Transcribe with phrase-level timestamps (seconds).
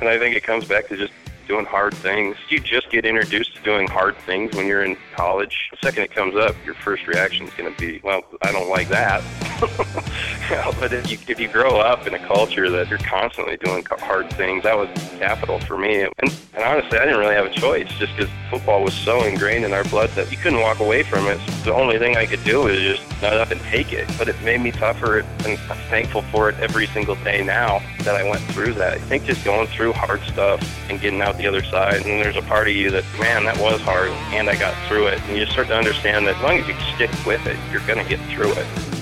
[0.00, 1.12] And I think it comes back to just
[1.46, 2.36] doing hard things.
[2.48, 5.68] You just get introduced to doing hard things when you're in college.
[5.72, 8.70] The second it comes up, your first reaction is going to be, well, I don't
[8.70, 9.20] like that.
[10.80, 14.32] but if you, if you grow up in a culture that you're constantly doing hard
[14.34, 16.02] things, that was capital for me.
[16.02, 16.12] And,
[16.54, 19.72] and honestly, I didn't really have a choice just because football was so ingrained in
[19.72, 21.40] our blood that you couldn't walk away from it.
[21.64, 24.08] The only thing I could do is just nut up and take it.
[24.16, 28.14] But it made me tougher, and I'm thankful for it every single day now that
[28.14, 28.92] I went through that.
[28.92, 32.36] I think just going through hard stuff and getting out the other side, and there's
[32.36, 35.07] a part of you that, man, that was hard, and I got through it.
[35.16, 38.02] And you start to understand that as long as you stick with it, you're going
[38.02, 38.97] to get through it.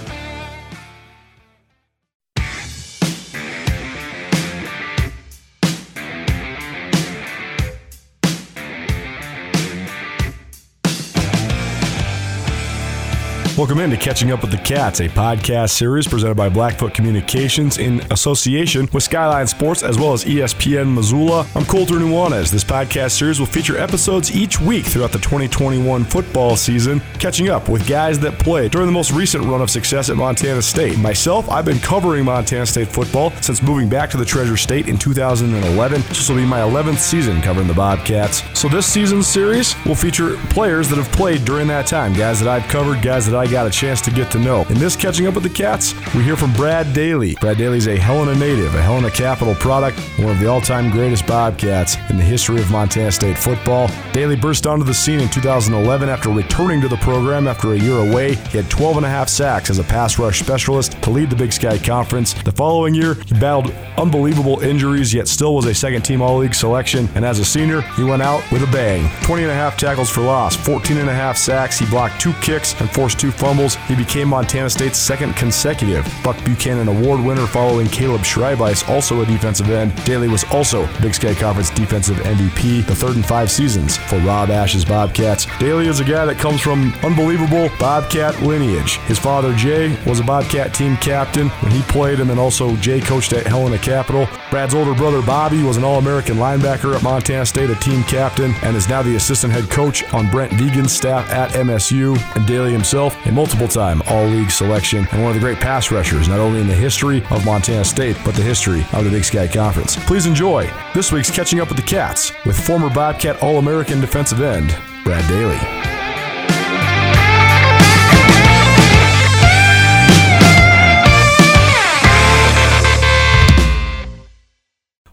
[13.57, 18.01] Welcome into Catching Up with the Cats, a podcast series presented by Blackfoot Communications in
[18.13, 21.47] association with Skyline Sports as well as ESPN Missoula.
[21.55, 22.51] I'm Colter Nuanez.
[22.51, 27.71] This podcast series will feature episodes each week throughout the 2021 football season, catching up
[27.71, 30.99] with guys that played during the most recent run of success at Montana State.
[30.99, 34.99] Myself, I've been covering Montana State football since moving back to the Treasure State in
[34.99, 36.03] 2011.
[36.09, 38.43] This will be my 11th season covering the Bobcats.
[38.53, 42.51] So this season's series will feature players that have played during that time, guys that
[42.51, 44.63] I've covered, guys that I I got a chance to get to know.
[44.63, 47.37] In this Catching Up with the Cats, we hear from Brad Daly.
[47.41, 50.91] Brad Daly is a Helena native, a Helena Capital product, one of the all time
[50.91, 53.89] greatest Bobcats in the history of Montana State football.
[54.13, 57.99] Daly burst onto the scene in 2011 after returning to the program after a year
[57.99, 58.35] away.
[58.35, 61.37] He had 12 and a half sacks as a pass rush specialist to lead the
[61.37, 62.33] Big Sky Conference.
[62.43, 66.53] The following year, he battled unbelievable injuries, yet still was a second team All League
[66.53, 67.09] selection.
[67.15, 70.11] And as a senior, he went out with a bang 20 and a half tackles
[70.11, 71.79] for loss, 14 and a half sacks.
[71.79, 73.77] He blocked two kicks and forced two fumbles.
[73.87, 79.27] He became Montana State's second consecutive Buck Buchanan Award winner following Caleb Schreibeis, also a
[79.27, 79.95] defensive end.
[80.05, 84.51] Daly was also Big Sky Conference defensive MVP the third and five seasons for Rob
[84.51, 85.47] Ash's Bobcats.
[85.59, 88.99] Daly is a guy that comes from unbelievable Bobcat lineage.
[89.07, 93.01] His father, Jay, was a Bobcat team captain when he played, and then also Jay
[93.01, 94.29] coached at Helena Capital.
[94.57, 98.55] Brad's older brother, Bobby, was an All American linebacker at Montana State, a team captain,
[98.63, 102.17] and is now the assistant head coach on Brent Vigen's staff at MSU.
[102.35, 105.93] And Daly himself, a multiple time All League selection and one of the great pass
[105.93, 109.25] rushers, not only in the history of Montana State, but the history of the Big
[109.25, 109.95] Sky Conference.
[110.07, 114.41] Please enjoy this week's Catching Up with the Cats with former Bobcat All American defensive
[114.41, 114.75] end,
[115.05, 115.96] Brad Daly.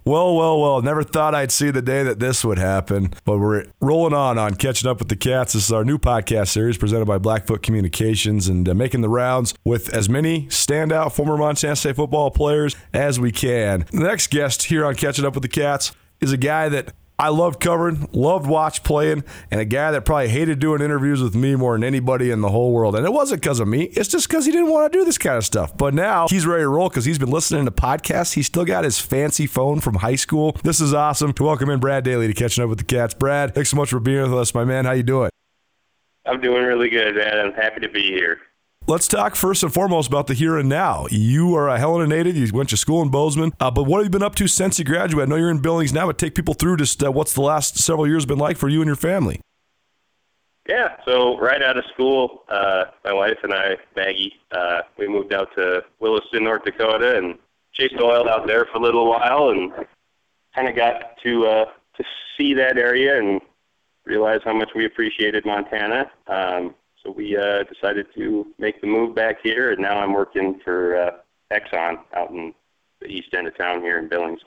[0.06, 0.82] Well, well, well.
[0.82, 4.56] Never thought I'd see the day that this would happen, but we're rolling on on
[4.56, 5.54] catching up with the cats.
[5.54, 9.54] This is our new podcast series presented by Blackfoot Communications and uh, making the rounds
[9.64, 13.86] with as many standout former Montana State football players as we can.
[13.92, 17.30] The next guest here on Catching Up with the Cats is a guy that I
[17.30, 21.56] loved covering, loved watch playing, and a guy that probably hated doing interviews with me
[21.56, 22.96] more than anybody in the whole world.
[22.96, 25.18] And it wasn't because of me, it's just because he didn't want to do this
[25.18, 25.78] kind of stuff.
[25.78, 28.34] But now he's ready to roll because he's been listening to podcasts.
[28.34, 30.58] He's still got his fancy phone from high school.
[30.64, 31.34] This is awesome.
[31.34, 33.14] To welcome in Brad Daly to Catching Up with the Cats.
[33.14, 34.86] Brad, thanks so much for being with us, my man.
[34.86, 35.30] How you doing?
[36.26, 37.40] I'm doing really good, man.
[37.40, 38.40] I'm happy to be here.
[38.86, 41.08] Let's talk first and foremost about the here and now.
[41.10, 42.36] You are a Helena native.
[42.36, 44.78] You went to school in Bozeman, uh, but what have you been up to since
[44.78, 45.30] you graduated?
[45.30, 47.78] I know you're in Billings now, but take people through just uh, what's the last
[47.78, 49.40] several years been like for you and your family.
[50.68, 55.32] Yeah, so right out of school, uh, my wife and I, Maggie, uh, we moved
[55.32, 57.38] out to Williston, North Dakota, and
[57.72, 59.72] chased oil out there for a little while, and
[60.54, 61.66] kind of got to uh,
[61.96, 62.04] to
[62.38, 63.40] see that area and
[64.04, 66.12] realize how much we appreciated Montana.
[66.28, 70.60] Um, so we uh, decided to make the move back here, and now I'm working
[70.64, 71.12] for uh,
[71.52, 72.54] Exxon out in
[73.02, 74.40] the east end of town here in Billings.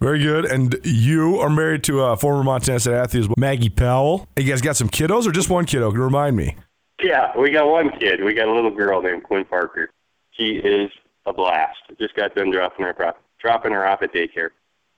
[0.00, 0.44] Very good.
[0.44, 4.28] And you are married to a former Montana State athlete, Maggie Powell.
[4.36, 5.90] You guys got some kiddos or just one kiddo?
[5.90, 6.56] Can you remind me?
[7.02, 8.22] Yeah, we got one kid.
[8.22, 9.90] We got a little girl named Quinn Parker.
[10.32, 10.90] She is
[11.26, 11.78] a blast.
[11.98, 14.50] Just got done dropping her, dropping her off at daycare.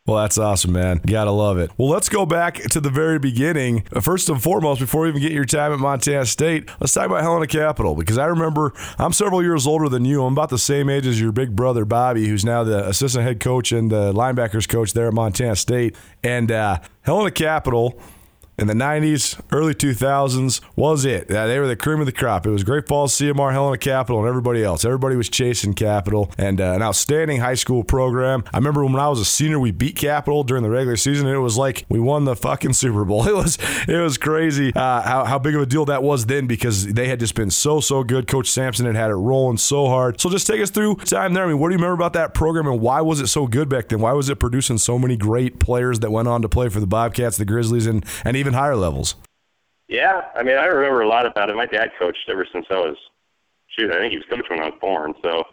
[0.06, 1.00] Well, that's awesome, man.
[1.06, 1.70] gotta love it.
[1.76, 3.82] Well, let's go back to the very beginning.
[4.00, 7.22] First and foremost, before we even get your time at Montana State, let's talk about
[7.22, 10.24] Helena Capital because I remember I'm several years older than you.
[10.24, 13.40] I'm about the same age as your big brother Bobby, who's now the assistant head
[13.40, 15.94] coach and the linebackers coach there at Montana State.
[16.24, 18.00] And uh, Helena Capital
[18.60, 21.28] in the 90s, early 2000s was it.
[21.28, 22.46] They were the cream of the crop.
[22.46, 24.84] It was Great Falls, CMR, Helena Capital, and everybody else.
[24.84, 28.44] Everybody was chasing Capital and uh, an outstanding high school program.
[28.52, 31.34] I remember when I was a senior, we beat Capital during the regular season, and
[31.34, 33.20] it was like we won the fucking Super Bowl.
[33.30, 36.48] It was it was crazy uh, how, how big of a deal that was then
[36.48, 38.26] because they had just been so, so good.
[38.26, 40.20] Coach Sampson had had it rolling so hard.
[40.20, 41.44] So just take us through time there.
[41.44, 43.68] I mean, what do you remember about that program and why was it so good
[43.68, 44.00] back then?
[44.00, 46.86] Why was it producing so many great players that went on to play for the
[46.88, 49.14] Bobcats, the Grizzlies, and, and even higher levels?
[49.88, 51.56] Yeah, I mean, I remember a lot about it.
[51.56, 52.96] My dad coached ever since I was,
[53.76, 55.14] shoot, I think he was coaching when I was born.
[55.22, 55.44] So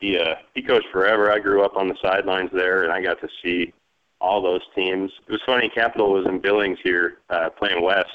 [0.00, 1.30] he uh, he coached forever.
[1.30, 3.72] I grew up on the sidelines there, and I got to see
[4.20, 5.12] all those teams.
[5.28, 5.68] It was funny.
[5.68, 8.10] Capital was in Billings here uh, playing West,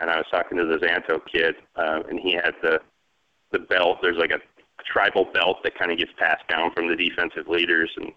[0.00, 2.80] and I was talking to the Zanto kid, uh, and he had the
[3.52, 3.98] the belt.
[4.02, 4.40] There's like a
[4.84, 8.12] tribal belt that kind of gets passed down from the defensive leaders, and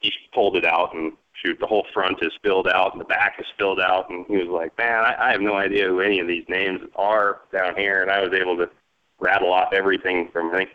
[0.00, 1.12] he pulled it out and
[1.42, 4.10] shoot, the whole front is filled out and the back is filled out.
[4.10, 6.80] And he was like, man, I, I have no idea who any of these names
[6.96, 8.02] are down here.
[8.02, 8.70] And I was able to
[9.20, 10.70] rattle off everything from, I think,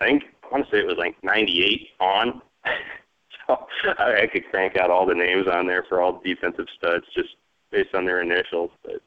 [0.00, 2.42] I think, I want to say it was like 98 on.
[3.46, 3.66] so
[3.98, 7.04] I, I could crank out all the names on there for all the defensive studs
[7.14, 7.30] just
[7.70, 8.70] based on their initials.
[8.82, 9.02] But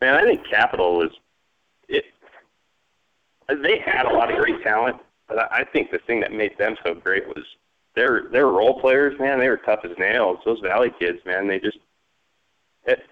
[0.00, 1.10] man, I think Capital was,
[1.88, 2.04] it,
[3.48, 4.96] they had a lot of great talent,
[5.26, 7.44] but I, I think the thing that made them so great was
[7.98, 9.40] they're they're role players, man.
[9.40, 10.38] They were tough as nails.
[10.44, 11.48] Those Valley kids, man.
[11.48, 11.78] They just,
[12.84, 13.02] it,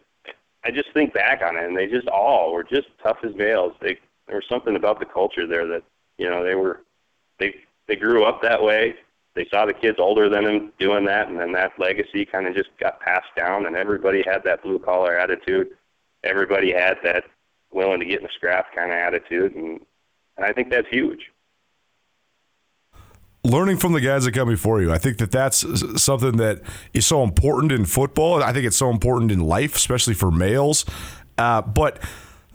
[0.64, 3.74] I just think back on it, and they just all were just tough as nails.
[3.80, 3.98] They
[4.28, 5.82] there was something about the culture there that
[6.18, 6.82] you know they were,
[7.38, 7.56] they
[7.88, 8.94] they grew up that way.
[9.34, 12.54] They saw the kids older than them doing that, and then that legacy kind of
[12.54, 15.70] just got passed down, and everybody had that blue collar attitude.
[16.22, 17.24] Everybody had that
[17.72, 19.80] willing to get in the scrap kind of attitude, and
[20.36, 21.32] and I think that's huge
[23.46, 24.92] learning from the guys that come before you.
[24.92, 25.64] I think that that's
[26.02, 26.62] something that
[26.92, 28.42] is so important in football.
[28.42, 30.84] I think it's so important in life, especially for males.
[31.38, 32.02] Uh, but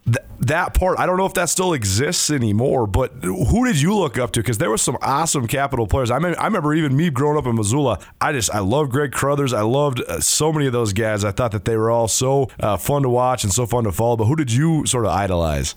[0.06, 2.88] th- that part, I don't know if that still exists anymore.
[2.88, 4.40] But who did you look up to?
[4.42, 6.12] Because there was some awesome Capital players.
[6.12, 8.00] I mean, I remember even me growing up in Missoula.
[8.20, 9.54] I just I loved Greg Crothers.
[9.54, 11.24] I loved uh, so many of those guys.
[11.24, 13.92] I thought that they were all so uh, fun to watch and so fun to
[13.92, 14.18] follow.
[14.18, 15.76] But who did you sort of idolize?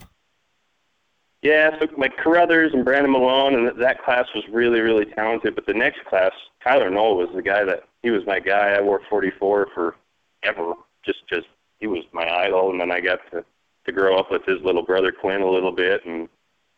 [1.44, 5.54] Yeah, so like Carruthers and Brandon Malone, and that class was really, really talented.
[5.54, 6.32] But the next class,
[6.62, 8.70] Tyler Knoll was the guy that he was my guy.
[8.70, 9.96] I wore 44 for
[10.42, 10.72] ever,
[11.04, 11.46] just just
[11.80, 12.70] he was my idol.
[12.70, 13.44] And then I got to
[13.84, 16.30] to grow up with his little brother Quinn a little bit, and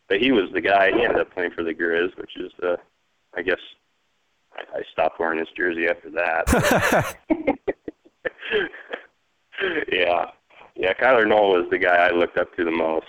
[0.09, 0.91] but he was the guy.
[0.91, 2.75] He ended up playing for the Grizz, which is, uh,
[3.37, 3.61] I guess,
[4.53, 7.15] I, I stopped wearing his jersey after that.
[9.93, 10.25] yeah,
[10.75, 10.93] yeah.
[10.93, 13.07] Kyler Knoll was the guy I looked up to the most.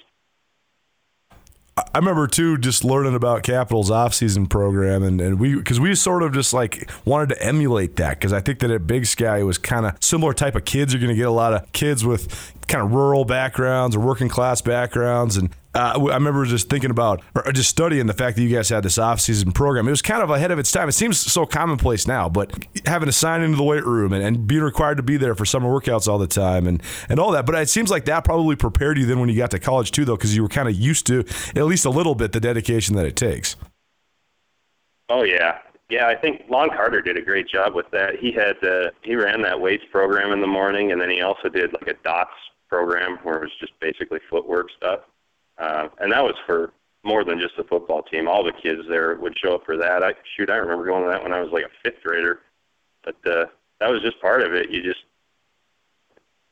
[1.95, 6.23] I remember too just learning about Capital's off-season program, and, and we because we sort
[6.23, 9.45] of just like wanted to emulate that because I think that at Big Sky it
[9.45, 10.93] was kind of similar type of kids.
[10.93, 14.29] You're going to get a lot of kids with kind of rural backgrounds or working
[14.29, 18.43] class backgrounds, and uh, I remember just thinking about or just studying the fact that
[18.43, 19.87] you guys had this off-season program.
[19.87, 20.89] It was kind of ahead of its time.
[20.89, 22.53] It seems so commonplace now, but
[22.87, 25.45] having to sign into the weight room and, and being required to be there for
[25.45, 27.47] summer workouts all the time and, and all that.
[27.47, 30.05] But it seems like that probably prepared you then when you got to college too,
[30.05, 31.21] though, because you were kind of used to
[31.55, 33.57] at least a little bit the dedication that it takes.
[35.11, 38.17] Oh yeah, yeah, I think Lon Carter did a great job with that.
[38.19, 41.49] He had uh, he ran that weights program in the morning, and then he also
[41.49, 42.31] did like a dots
[42.69, 45.01] program where it was just basically footwork stuff.
[45.59, 46.73] Uh, and that was for
[47.03, 48.29] more than just the football team.
[48.29, 50.03] All the kids there would show up for that.
[50.03, 52.41] I shoot, I remember going to that when I was like a fifth grader.
[53.05, 53.47] But uh,
[53.81, 54.71] that was just part of it.
[54.71, 55.01] You just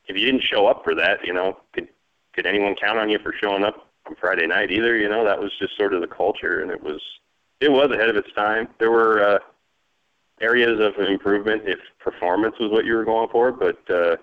[0.07, 1.87] if you didn't show up for that, you know, could
[2.33, 4.95] could anyone count on you for showing up on Friday night either?
[4.95, 7.01] You know, that was just sort of the culture, and it was
[7.59, 8.69] it was ahead of its time.
[8.79, 9.39] There were uh,
[10.39, 14.17] areas of improvement if performance was what you were going for, but uh,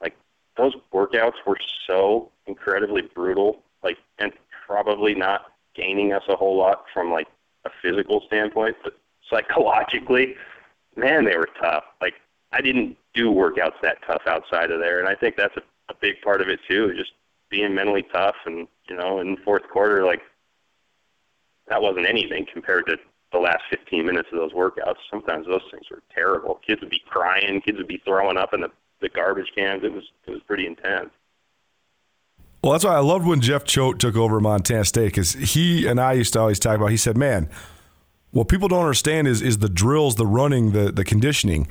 [0.00, 0.16] like
[0.56, 4.32] those workouts were so incredibly brutal like and
[4.66, 7.28] probably not gaining us a whole lot from like
[7.64, 8.94] a physical standpoint, but
[9.30, 10.34] psychologically,
[10.96, 11.84] man, they were tough.
[12.00, 12.14] Like
[12.52, 15.94] I didn't do workouts that tough outside of there, and I think that's a, a
[16.00, 16.94] big part of it too.
[16.96, 17.12] Just
[17.50, 20.20] being mentally tough, and you know, in the fourth quarter, like
[21.68, 22.96] that wasn't anything compared to
[23.32, 24.96] the last 15 minutes of those workouts.
[25.10, 26.60] Sometimes those things were terrible.
[26.66, 27.60] Kids would be crying.
[27.60, 28.70] Kids would be throwing up in the
[29.00, 29.84] the garbage cans.
[29.84, 31.10] It was it was pretty intense.
[32.62, 36.00] Well, that's why I loved when Jeff Choate took over Montana State because he and
[36.00, 36.90] I used to always talk about.
[36.90, 37.48] He said, "Man,
[38.32, 41.68] what people don't understand is is the drills, the running, the the conditioning."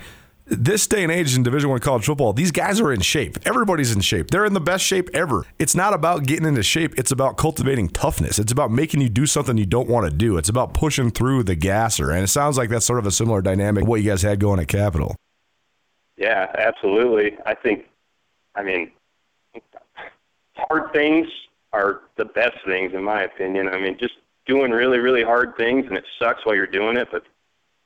[0.49, 3.37] This day and age in Division One college football, these guys are in shape.
[3.45, 4.31] Everybody's in shape.
[4.31, 5.45] They're in the best shape ever.
[5.59, 6.97] It's not about getting into shape.
[6.97, 8.39] It's about cultivating toughness.
[8.39, 10.37] It's about making you do something you don't want to do.
[10.37, 12.11] It's about pushing through the gasser.
[12.11, 14.61] And it sounds like that's sort of a similar dynamic what you guys had going
[14.61, 15.17] at Capital.
[16.15, 17.37] Yeah, absolutely.
[17.45, 17.83] I think.
[18.55, 18.91] I mean,
[20.69, 21.27] hard things
[21.73, 23.67] are the best things in my opinion.
[23.69, 27.09] I mean, just doing really, really hard things, and it sucks while you're doing it.
[27.11, 27.23] But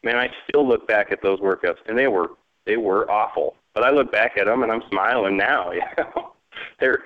[0.03, 2.31] man, I still look back at those workouts, and they were
[2.65, 3.55] they were awful.
[3.73, 5.71] But I look back at them, and I'm smiling now.
[5.81, 6.33] You know,
[6.79, 7.03] they're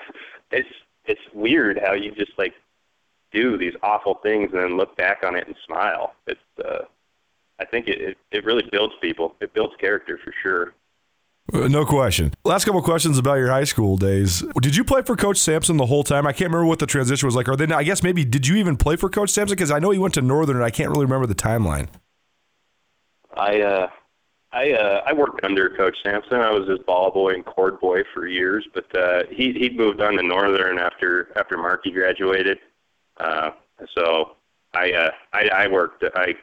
[0.51, 0.69] it's
[1.05, 2.53] it's weird how you just like
[3.31, 6.15] do these awful things and then look back on it and smile.
[6.27, 6.85] It's uh,
[7.59, 9.35] I think it, it it really builds people.
[9.39, 10.73] It builds character for sure.
[11.53, 12.33] Uh, no question.
[12.43, 14.43] Last couple questions about your high school days.
[14.61, 16.25] Did you play for Coach Sampson the whole time?
[16.25, 17.47] I can't remember what the transition was like.
[17.47, 19.55] Or then I guess maybe did you even play for Coach Sampson?
[19.55, 21.87] Because I know he went to Northern, and I can't really remember the timeline.
[23.37, 23.89] I uh,
[24.51, 26.39] I uh, I worked under Coach Sampson.
[26.39, 30.01] I was his ball boy and court boy for years, but uh, he he moved
[30.01, 32.57] on to Northern after after Marky graduated.
[33.17, 33.51] Uh,
[33.95, 34.37] so
[34.73, 36.03] I uh, I, I worked.
[36.15, 36.33] I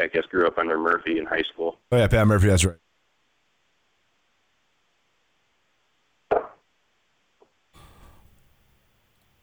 [0.00, 1.78] I guess grew up under Murphy in high school.
[1.92, 2.46] Oh yeah, Pat Murphy.
[2.46, 2.76] That's right.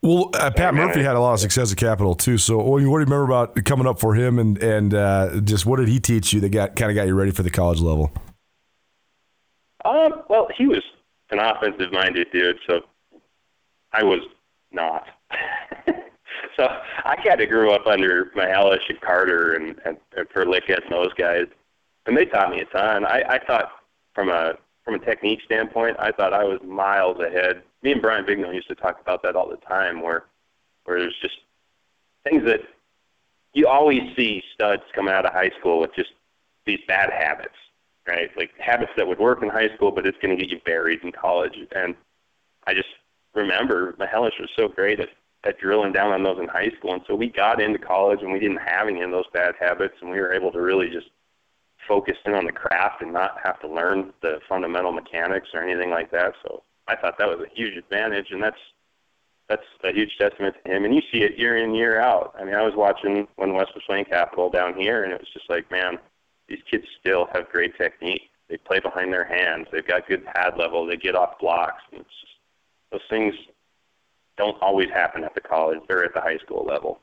[0.06, 2.38] Well, uh, Pat Murphy had a lot of success at Capital too.
[2.38, 5.78] So, what do you remember about coming up for him, and and uh, just what
[5.78, 8.12] did he teach you that got kind of got you ready for the college level?
[9.84, 10.84] Um, well, he was
[11.32, 12.82] an offensive-minded dude, so
[13.94, 14.20] I was
[14.72, 15.08] not.
[16.56, 16.68] so
[17.04, 21.14] I kind of grew up under Mahalish and Carter and and, and Perlickett and those
[21.16, 21.48] guys,
[22.06, 23.06] and they taught me a ton.
[23.06, 23.72] I, I thought
[24.14, 24.54] from a
[24.86, 28.68] from a technique standpoint, I thought I was miles ahead me and Brian Bignell used
[28.68, 30.26] to talk about that all the time, where
[30.86, 31.38] where there's just
[32.24, 32.62] things that
[33.54, 36.10] you always see studs coming out of high school with just
[36.66, 37.56] these bad habits,
[38.08, 38.30] right?
[38.36, 41.04] Like habits that would work in high school, but it's going to get you buried
[41.04, 41.56] in college.
[41.76, 41.96] And
[42.66, 42.90] I just
[43.36, 45.10] remember Mahelish was so great at,
[45.44, 46.94] at drilling down on those in high school.
[46.94, 49.96] And so we got into college and we didn't have any of those bad habits,
[50.02, 51.10] and we were able to really just
[51.88, 55.90] focus in on the craft and not have to learn the fundamental mechanics or anything
[55.90, 56.34] like that.
[56.44, 58.60] So I thought that was a huge advantage, and that's
[59.48, 60.86] that's a huge testament to him.
[60.86, 62.34] And you see it year in year out.
[62.40, 65.30] I mean, I was watching when West was playing Capital down here, and it was
[65.32, 66.00] just like, man,
[66.48, 68.30] these kids still have great technique.
[68.50, 69.68] They play behind their hands.
[69.72, 70.86] They've got good pad level.
[70.86, 71.84] They get off blocks.
[71.92, 72.34] And it's just,
[72.92, 73.36] those things
[74.38, 77.00] don't always happen at the college or at the high school level.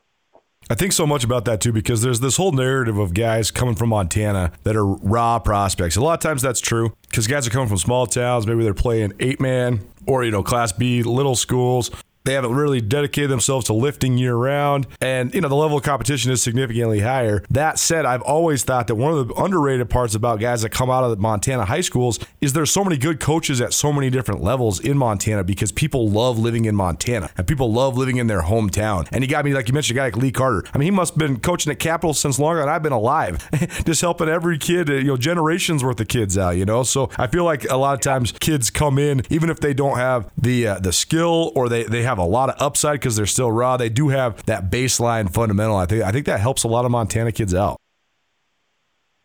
[0.69, 3.75] I think so much about that too because there's this whole narrative of guys coming
[3.75, 5.95] from Montana that are raw prospects.
[5.95, 8.47] A lot of times that's true because guys are coming from small towns.
[8.47, 11.91] Maybe they're playing eight man or, you know, class B little schools.
[12.25, 14.87] They haven't really dedicated themselves to lifting year round.
[15.01, 17.43] And, you know, the level of competition is significantly higher.
[17.49, 20.89] That said, I've always thought that one of the underrated parts about guys that come
[20.89, 24.09] out of the Montana high schools is there's so many good coaches at so many
[24.09, 28.27] different levels in Montana because people love living in Montana and people love living in
[28.27, 29.07] their hometown.
[29.11, 30.63] And you got me, like you mentioned, a guy like Lee Carter.
[30.73, 33.49] I mean, he must have been coaching at Capital since longer than I've been alive,
[33.85, 36.83] just helping every kid, you know, generations worth of kids out, you know?
[36.83, 39.97] So I feel like a lot of times kids come in, even if they don't
[39.97, 43.15] have the, uh, the skill or they, they have have a lot of upside because
[43.15, 43.75] they're still raw.
[43.77, 45.75] They do have that baseline fundamental.
[45.75, 47.79] I think I think that helps a lot of Montana kids out.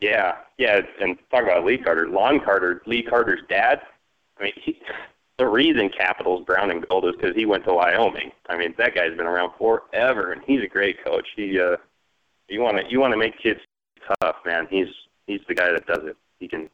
[0.00, 3.82] Yeah, yeah, and talk about Lee Carter, Lon Carter, Lee Carter's dad.
[4.38, 4.80] I mean, he,
[5.38, 8.30] the reason Capitals brown and gold is because he went to Wyoming.
[8.48, 11.26] I mean, that guy's been around forever, and he's a great coach.
[11.36, 11.76] He, uh,
[12.48, 13.60] you want to you want to make kids
[14.20, 14.66] tough, man.
[14.70, 14.88] He's
[15.26, 16.16] he's the guy that does it.
[16.38, 16.70] He can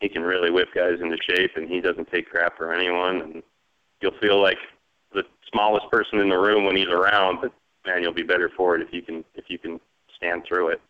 [0.00, 3.20] he can really whip guys into shape, and he doesn't take crap from anyone.
[3.20, 3.42] And
[4.00, 4.58] you'll feel like
[5.14, 7.52] the smallest person in the room when he's around, but
[7.86, 9.80] man, you'll be better for it if you can if you can
[10.16, 10.80] stand through it.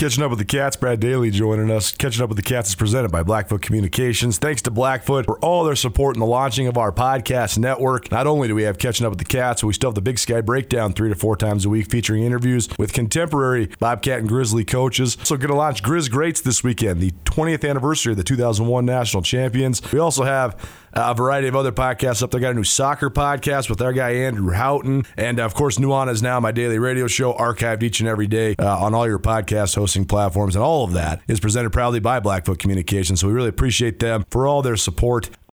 [0.00, 1.92] Catching up with the Cats, Brad Daly joining us.
[1.92, 4.38] Catching up with the Cats is presented by Blackfoot Communications.
[4.38, 8.10] Thanks to Blackfoot for all their support in the launching of our podcast network.
[8.10, 10.18] Not only do we have Catching Up with the Cats, we still have the Big
[10.18, 14.64] Sky Breakdown three to four times a week featuring interviews with contemporary Bobcat and Grizzly
[14.64, 15.18] coaches.
[15.22, 19.22] So, going to launch Grizz Greats this weekend, the 20th anniversary of the 2001 national
[19.22, 19.82] champions.
[19.92, 20.56] We also have
[20.92, 22.40] a variety of other podcasts up there.
[22.40, 26.40] Got a new soccer podcast with our guy Andrew Houghton, and of course, Nuanez Now,
[26.40, 30.04] my daily radio show, archived each and every day uh, on all your podcast hosting
[30.04, 33.20] platforms, and all of that is presented proudly by Blackfoot Communications.
[33.20, 35.30] So we really appreciate them for all their support.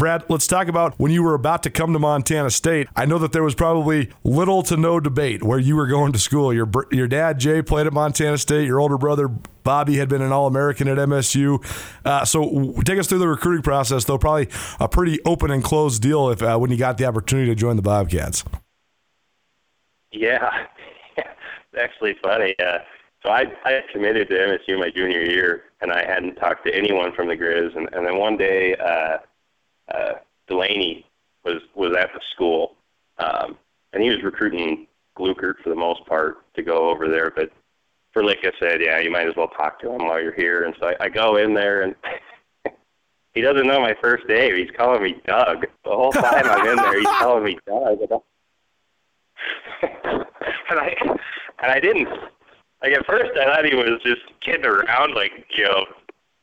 [0.00, 2.88] Brad, let's talk about when you were about to come to Montana State.
[2.96, 6.18] I know that there was probably little to no debate where you were going to
[6.18, 6.54] school.
[6.54, 8.66] Your your dad Jay played at Montana State.
[8.66, 11.62] Your older brother Bobby had been an All American at MSU.
[12.02, 14.16] Uh, so take us through the recruiting process, though.
[14.16, 14.48] Probably
[14.80, 17.76] a pretty open and closed deal if uh, when you got the opportunity to join
[17.76, 18.42] the Bobcats.
[20.12, 20.48] Yeah,
[21.18, 21.28] it's
[21.78, 22.54] actually funny.
[22.58, 22.78] Uh,
[23.22, 27.12] so I I committed to MSU my junior year, and I hadn't talked to anyone
[27.12, 27.76] from the Grizz.
[27.76, 29.18] And, and then one day, uh,
[29.94, 30.12] uh,
[30.48, 31.06] Delaney
[31.44, 32.76] was was at the school,
[33.18, 33.56] um,
[33.92, 37.30] and he was recruiting Gluckert for the most part to go over there.
[37.30, 37.50] But
[38.14, 40.64] Furlick, I said, yeah, you might as well talk to him while you're here.
[40.64, 41.94] And so I, I go in there, and
[43.34, 44.56] he doesn't know my first name.
[44.56, 45.66] He's calling me Doug.
[45.84, 48.00] The whole time I'm in there, he's calling me Doug.
[49.82, 50.94] and I
[51.62, 52.08] and I didn't
[52.82, 55.86] like at first I thought he was just kidding around, like you know,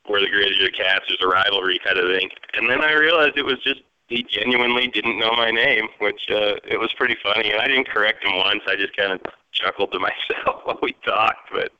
[0.08, 2.30] where the or the Cats, there's a rivalry kind of thing.
[2.54, 6.56] And then I realized it was just he genuinely didn't know my name, which uh,
[6.64, 7.52] it was pretty funny.
[7.52, 8.62] And I didn't correct him once.
[8.68, 9.20] I just kind of
[9.52, 11.50] chuckled to myself while we talked.
[11.52, 11.72] But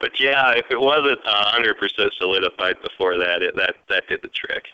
[0.00, 4.28] but yeah, if it wasn't hundred percent solidified before that, it, that that did the
[4.28, 4.64] trick.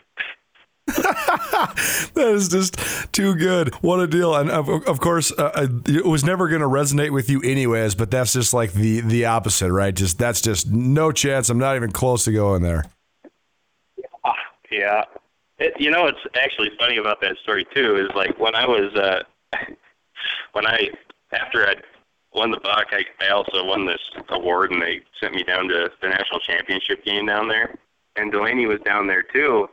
[0.87, 2.75] that is just
[3.13, 3.73] too good.
[3.75, 4.35] What a deal!
[4.35, 7.95] And of, of course, uh, uh it was never going to resonate with you anyways.
[7.95, 9.95] But that's just like the the opposite, right?
[9.95, 11.49] Just that's just no chance.
[11.49, 12.83] I'm not even close to going there.
[14.79, 15.03] Yeah,
[15.59, 18.93] it, you know, what's actually funny about that story too is like when I was
[18.95, 19.23] uh,
[20.53, 20.89] when I
[21.31, 21.75] after I
[22.33, 25.91] won the buck, I, I also won this award, and they sent me down to
[26.01, 27.77] the national championship game down there,
[28.15, 29.69] and Delaney was down there too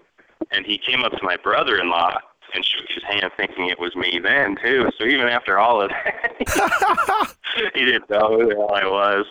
[0.53, 2.19] and he came up to my brother-in-law
[2.55, 4.91] and shook his hand, thinking it was me then too.
[4.99, 7.35] So even after all of that,
[7.75, 9.27] he didn't know who the hell I was.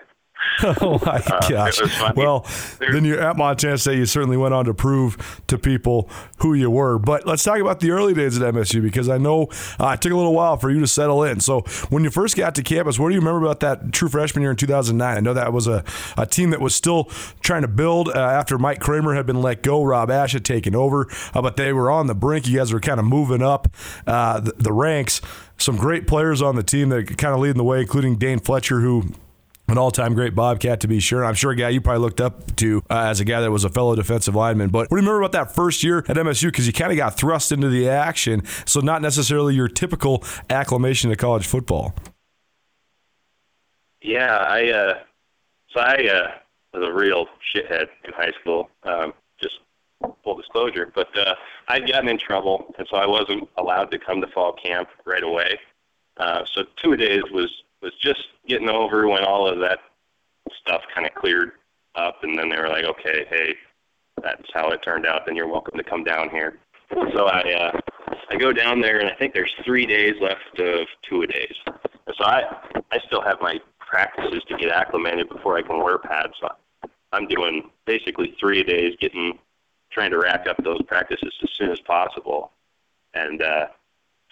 [0.62, 1.80] oh my uh, gosh!
[2.16, 2.46] Well,
[2.78, 3.98] There's, then you're at Montana State.
[3.98, 6.98] You certainly went on to prove to people who you were.
[6.98, 9.48] But let's talk about the early days at MSU because I know
[9.78, 11.40] uh, it took a little while for you to settle in.
[11.40, 14.42] So when you first got to campus, what do you remember about that true freshman
[14.42, 15.16] year in 2009?
[15.16, 15.84] I know that was a,
[16.16, 17.04] a team that was still
[17.40, 19.82] trying to build uh, after Mike Kramer had been let go.
[19.82, 22.46] Rob Ash had taken over, uh, but they were on the brink.
[22.46, 23.68] You guys were kind of moving up
[24.06, 25.20] uh, the, the ranks
[25.56, 28.80] some great players on the team that kind of leading the way, including Dane Fletcher,
[28.80, 29.04] who
[29.68, 31.24] an all-time great Bobcat to be sure.
[31.24, 33.64] I'm sure a guy you probably looked up to uh, as a guy that was
[33.64, 34.70] a fellow defensive lineman.
[34.70, 36.48] But what do you remember about that first year at MSU?
[36.48, 41.10] Because you kind of got thrust into the action, so not necessarily your typical acclimation
[41.10, 41.94] to college football.
[44.02, 44.94] Yeah, I uh,
[45.72, 46.30] so I uh,
[46.74, 48.68] was a real shithead in high school.
[48.82, 49.54] Um, just
[50.22, 51.34] full disclosure, but uh,
[51.68, 55.22] I'd gotten in trouble, and so I wasn't allowed to come to fall camp right
[55.22, 55.58] away.
[56.18, 57.50] Uh, so two days was
[57.84, 59.78] was just getting over when all of that
[60.60, 61.52] stuff kind of cleared
[61.94, 63.54] up, and then they were like, okay, hey,
[64.22, 65.26] that's how it turned out.
[65.26, 66.58] Then you're welcome to come down here.
[67.14, 67.80] So I uh,
[68.30, 71.54] I go down there, and I think there's three days left of two a days.
[71.66, 72.42] So I
[72.90, 76.34] I still have my practices to get acclimated before I can wear pads.
[76.40, 76.48] So
[77.12, 79.38] I'm doing basically three a days, getting
[79.90, 82.50] trying to rack up those practices as soon as possible.
[83.14, 83.66] And uh,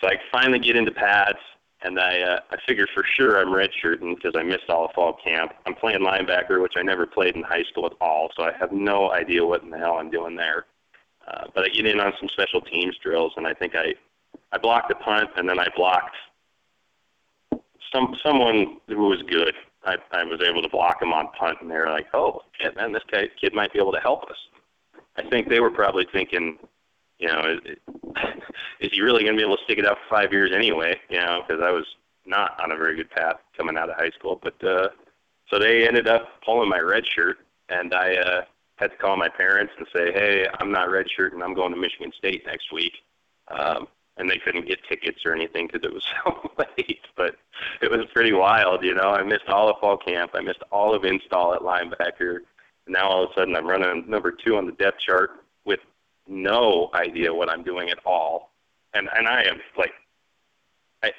[0.01, 1.39] so I finally get into pads,
[1.85, 5.19] and I uh, I figured for sure I'm redshirting because I missed all of fall
[5.25, 5.53] camp.
[5.67, 8.73] I'm playing linebacker, which I never played in high school at all, so I have
[8.73, 10.67] no idea what in the hell I'm doing there.
[11.27, 13.95] Uh, but I get in on some special teams drills, and I think I
[14.53, 16.17] I blocked a punt, and then I blocked
[17.93, 19.55] some someone who was good.
[19.85, 22.77] I, I was able to block him on punt, and they were like, "Oh, shit,
[22.77, 24.37] man, this guy kid might be able to help us."
[25.17, 26.59] I think they were probably thinking
[27.23, 27.77] you know, is,
[28.81, 31.01] is he really going to be able to stick it out for five years anyway?
[31.09, 31.87] You know, because I was
[32.27, 34.41] not on a very good path coming out of high school.
[34.43, 34.89] But uh,
[35.49, 38.43] so they ended up pulling my red shirt, and I uh,
[38.77, 41.73] had to call my parents and say, "Hey, I'm not red shirt, and I'm going
[41.73, 42.95] to Michigan State next week."
[43.49, 43.87] Um,
[44.19, 47.01] and they couldn't get tickets or anything because it was so late.
[47.17, 47.37] But
[47.81, 49.11] it was pretty wild, you know.
[49.11, 50.33] I missed all of fall camp.
[50.35, 52.41] I missed all of install at linebacker.
[52.89, 55.42] Now all of a sudden I'm running number two on the depth chart
[56.27, 58.51] no idea what I'm doing at all.
[58.95, 59.93] And and I am like
[61.03, 61.13] I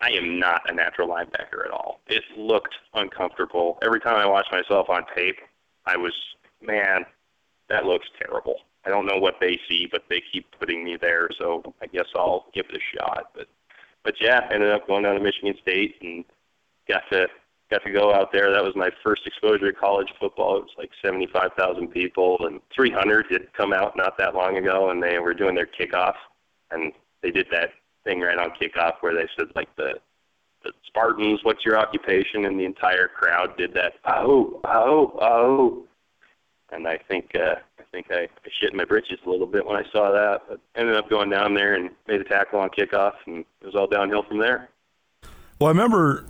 [0.00, 2.00] I am not a natural linebacker at all.
[2.06, 3.78] It looked uncomfortable.
[3.82, 5.38] Every time I watched myself on tape,
[5.86, 6.12] I was
[6.60, 7.04] man,
[7.68, 8.56] that looks terrible.
[8.84, 12.06] I don't know what they see, but they keep putting me there, so I guess
[12.14, 13.30] I'll give it a shot.
[13.34, 13.48] But
[14.02, 16.24] but yeah, ended up going down to Michigan State and
[16.88, 17.28] got to
[17.70, 18.50] got to go out there.
[18.52, 20.56] That was my first exposure to college football.
[20.56, 25.02] It was like 75,000 people, and 300 had come out not that long ago, and
[25.02, 26.14] they were doing their kickoff,
[26.70, 27.70] and they did that
[28.04, 29.94] thing right on kickoff where they said like the
[30.64, 32.44] the Spartans, what's your occupation?
[32.46, 33.92] And the entire crowd did that.
[34.04, 35.84] Oh, oh, oh.
[36.72, 39.76] And I think uh, I think I, I shit my britches a little bit when
[39.76, 43.12] I saw that, but ended up going down there and made a tackle on kickoff,
[43.26, 44.68] and it was all downhill from there.
[45.60, 46.26] Well, I remember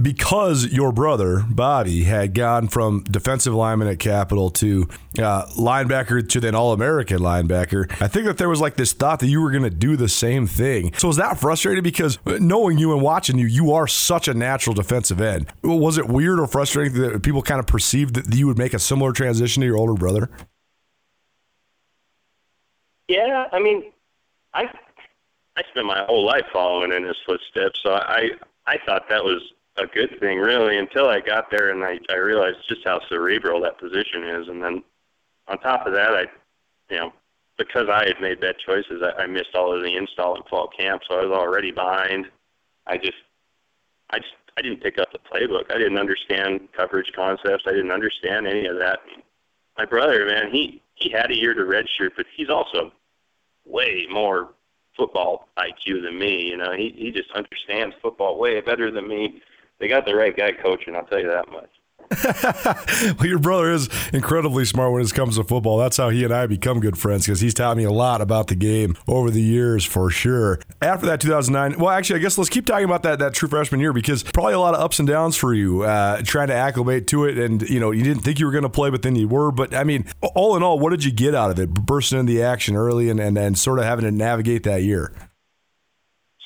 [0.00, 6.40] because your brother Bobby had gone from defensive lineman at Capital to uh, linebacker to
[6.40, 9.50] then All American linebacker, I think that there was like this thought that you were
[9.50, 10.92] going to do the same thing.
[10.96, 11.82] So was that frustrating?
[11.82, 15.46] Because knowing you and watching you, you are such a natural defensive end.
[15.62, 18.78] Was it weird or frustrating that people kind of perceived that you would make a
[18.78, 20.30] similar transition to your older brother?
[23.08, 23.92] Yeah, I mean,
[24.52, 24.64] I
[25.56, 28.30] I spent my whole life following in his footsteps, so I
[28.66, 29.40] I thought that was
[29.78, 33.60] a good thing really until I got there and I, I realized just how cerebral
[33.62, 34.48] that position is.
[34.48, 34.82] And then
[35.48, 36.24] on top of that I
[36.90, 37.12] you know
[37.58, 40.68] because I had made bad choices I, I missed all of the install and fall
[40.68, 42.26] camp so I was already behind.
[42.86, 43.18] I just
[44.10, 45.70] I just I didn't pick up the playbook.
[45.70, 47.64] I didn't understand coverage concepts.
[47.66, 49.00] I didn't understand any of that.
[49.76, 52.92] My brother man he he had a year to redshirt but he's also
[53.66, 54.50] way more
[54.96, 56.72] football IQ than me you know.
[56.72, 59.42] He he just understands football way better than me
[59.80, 60.94] they got the right guy coaching.
[60.94, 61.70] I'll tell you that much.
[63.18, 65.78] well, your brother is incredibly smart when it comes to football.
[65.78, 68.46] That's how he and I become good friends because he's taught me a lot about
[68.46, 70.60] the game over the years for sure.
[70.80, 73.80] After that 2009, well, actually, I guess let's keep talking about that that true freshman
[73.80, 77.08] year because probably a lot of ups and downs for you uh, trying to acclimate
[77.08, 79.16] to it, and you know you didn't think you were going to play, but then
[79.16, 79.50] you were.
[79.50, 81.70] But I mean, all in all, what did you get out of it?
[81.70, 85.12] Bursting in the action early and and, and sort of having to navigate that year.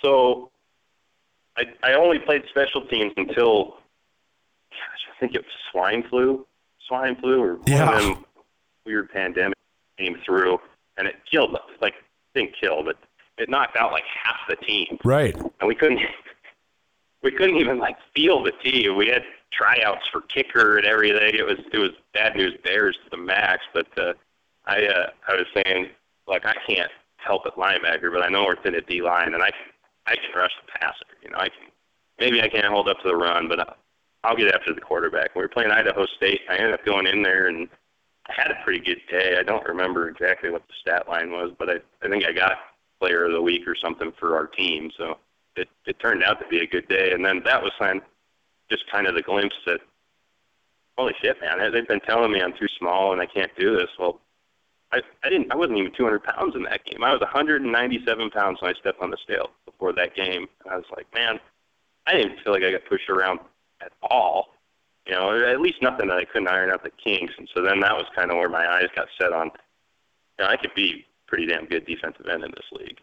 [0.03, 0.50] So
[1.61, 3.77] I, I only played special teams until
[4.71, 6.47] gosh, I think it was swine flu,
[6.87, 7.87] swine flu, or yeah.
[7.87, 8.25] one of them
[8.87, 9.57] weird pandemic
[9.99, 10.59] came through,
[10.97, 11.63] and it killed us.
[11.81, 11.95] like
[12.35, 12.97] didn't kill, but
[13.39, 14.99] it knocked out like half the team.
[15.05, 15.35] Right.
[15.37, 16.01] And we couldn't
[17.23, 18.97] we couldn't even like feel the team.
[18.97, 21.35] We had tryouts for kicker and everything.
[21.35, 23.63] It was it was bad news bears to the max.
[23.75, 24.15] But uh,
[24.67, 25.89] I uh, I was saying
[26.27, 29.43] like I can't help at linebacker, but I know we're thin at D line, and
[29.43, 29.51] I
[30.07, 31.05] I can rush the passer.
[31.23, 31.69] You know, I can
[32.19, 33.77] maybe I can't hold up to the run, but
[34.25, 35.35] I'll get after the quarterback.
[35.35, 36.43] We were playing Idaho State.
[36.49, 37.69] I ended up going in there and
[38.25, 39.37] had a pretty good day.
[39.39, 42.59] I don't remember exactly what the stat line was, but I I think I got
[43.01, 44.91] player of the week or something for our team.
[44.97, 45.19] So
[45.57, 47.13] it it turned out to be a good day.
[47.13, 48.01] And then that was kind
[48.71, 49.81] just kind of the glimpse that
[50.97, 53.89] holy shit, man, they've been telling me I'm too small and I can't do this.
[53.99, 54.21] Well,
[54.93, 55.53] I, I didn't.
[55.53, 57.03] I wasn't even 200 pounds in that game.
[57.05, 60.49] I was 197 pounds when I stepped on the scale before that game.
[60.65, 61.39] And I was like, man,
[62.07, 63.41] I didn't feel like I got pushed around
[63.81, 64.49] at all.
[65.07, 67.35] You know, at least nothing that I couldn't iron out the kinks.
[67.39, 69.47] And so then that was kind of where my eyes got set on.
[70.39, 72.99] You know, I could be pretty damn good defensive end in this league.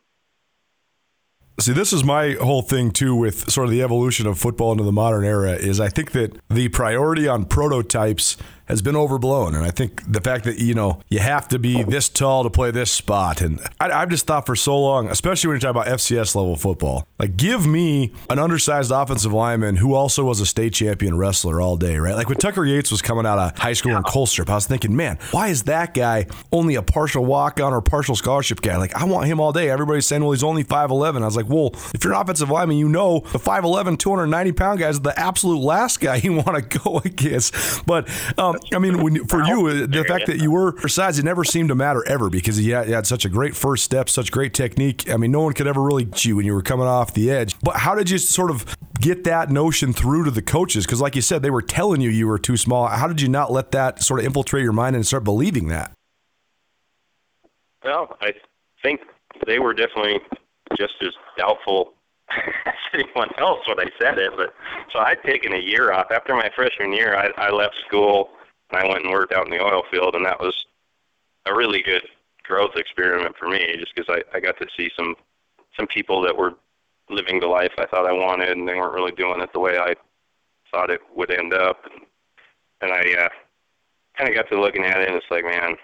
[1.59, 4.83] See, this is my whole thing too with sort of the evolution of football into
[4.83, 8.37] the modern era is I think that the priority on prototypes
[8.67, 9.55] has been overblown.
[9.55, 12.49] And I think the fact that, you know, you have to be this tall to
[12.49, 13.41] play this spot.
[13.41, 16.55] And I, have just thought for so long, especially when you talk about FCS level
[16.55, 21.61] football, like give me an undersized offensive lineman who also was a state champion wrestler
[21.61, 22.15] all day, right?
[22.15, 24.95] Like when Tucker Yates was coming out of high school in Colstrip, I was thinking,
[24.95, 28.77] man, why is that guy only a partial walk on or partial scholarship guy?
[28.77, 29.69] Like I want him all day.
[29.69, 31.21] Everybody's saying, well, he's only 5'11.
[31.21, 34.79] I was like, well, if you're an offensive lineman, you know the 5'11, 290 pound
[34.79, 37.85] guy is the absolute last guy you want to go against.
[37.85, 41.25] But um, I mean, when, for you, uh, the fact that you were size, it
[41.25, 44.31] never seemed to matter ever because you had, had, such a great first step, such
[44.31, 45.09] great technique.
[45.09, 47.31] I mean, no one could ever really get you when you were coming off the
[47.31, 47.55] edge.
[47.61, 50.85] But how did you sort of get that notion through to the coaches?
[50.85, 52.87] Because, like you said, they were telling you you were too small.
[52.87, 55.91] How did you not let that sort of infiltrate your mind and start believing that?
[57.83, 58.33] Well, I
[58.83, 59.01] think
[59.45, 60.19] they were definitely
[60.77, 61.93] just as doubtful
[62.65, 64.33] as anyone else when I said it.
[64.35, 64.53] But
[64.91, 67.15] so I'd taken a year off after my freshman year.
[67.15, 68.29] I, I left school
[68.71, 70.65] I went and worked out in the oil field, and that was
[71.45, 72.03] a really good
[72.43, 75.15] growth experiment for me, just because I, I got to see some
[75.77, 76.55] some people that were
[77.09, 79.77] living the life I thought I wanted, and they weren't really doing it the way
[79.77, 79.95] I
[80.71, 81.85] thought it would end up.
[81.85, 82.01] And,
[82.81, 83.29] and I uh,
[84.17, 85.75] kind of got to looking at it, and it's like, man,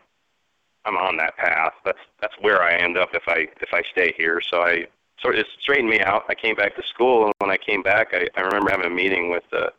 [0.86, 1.74] I'm on that path.
[1.86, 4.42] That's that's where I end up if I if I stay here.
[4.42, 4.88] So I
[5.22, 6.24] sort of straightened me out.
[6.28, 8.94] I came back to school, and when I came back, I, I remember having a
[8.94, 9.70] meeting with uh,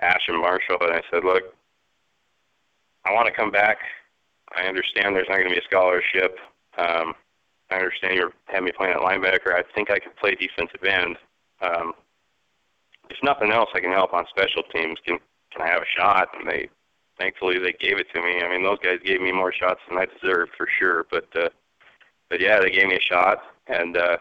[0.00, 1.55] Ash and Marshall, and I said, look,
[3.06, 3.78] I want to come back.
[4.56, 6.38] I understand there's not going to be a scholarship.
[6.78, 7.14] Um,
[7.70, 9.54] I understand you're having me playing at linebacker.
[9.54, 11.16] I think I could play defensive end.
[11.60, 11.92] Um,
[13.10, 14.98] if nothing else, I can help on special teams.
[15.06, 15.18] Can
[15.52, 16.28] can I have a shot?
[16.38, 16.68] And they,
[17.18, 18.42] thankfully, they gave it to me.
[18.42, 21.06] I mean, those guys gave me more shots than I deserved for sure.
[21.10, 21.48] But uh,
[22.28, 23.38] but yeah, they gave me a shot,
[23.68, 24.18] and uh,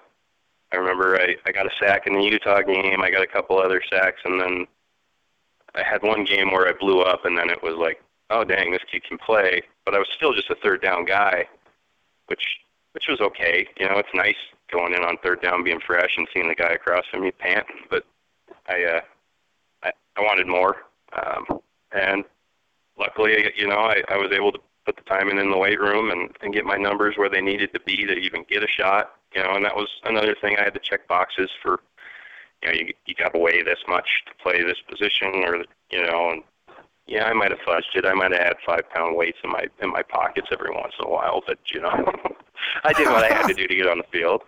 [0.71, 3.01] I remember I I got a sack in the Utah game.
[3.01, 4.67] I got a couple other sacks, and then
[5.75, 8.71] I had one game where I blew up, and then it was like oh dang,
[8.71, 9.61] this kid can play.
[9.85, 11.47] But I was still just a third down guy,
[12.27, 12.43] which
[12.93, 13.67] which was okay.
[13.77, 14.35] You know, it's nice
[14.71, 17.85] going in on third down, being fresh, and seeing the guy across from me panting.
[17.89, 18.05] But
[18.67, 19.01] I uh,
[20.17, 20.77] I wanted more,
[21.13, 21.59] um,
[21.91, 22.23] and
[22.97, 25.79] luckily, you know, I, I was able to put the time in in the weight
[25.79, 28.67] room and, and get my numbers where they needed to be to even get a
[28.67, 29.11] shot.
[29.33, 31.81] You know, and that was another thing I had to check boxes for.
[32.63, 36.03] You know, you you got to weigh this much to play this position, or you
[36.03, 36.43] know, and
[37.07, 38.05] yeah, I might have fudged it.
[38.05, 41.05] I might have had five pound weights in my in my pockets every once in
[41.05, 41.89] a while, but you know,
[42.83, 44.41] I did what I had to do to get on the field.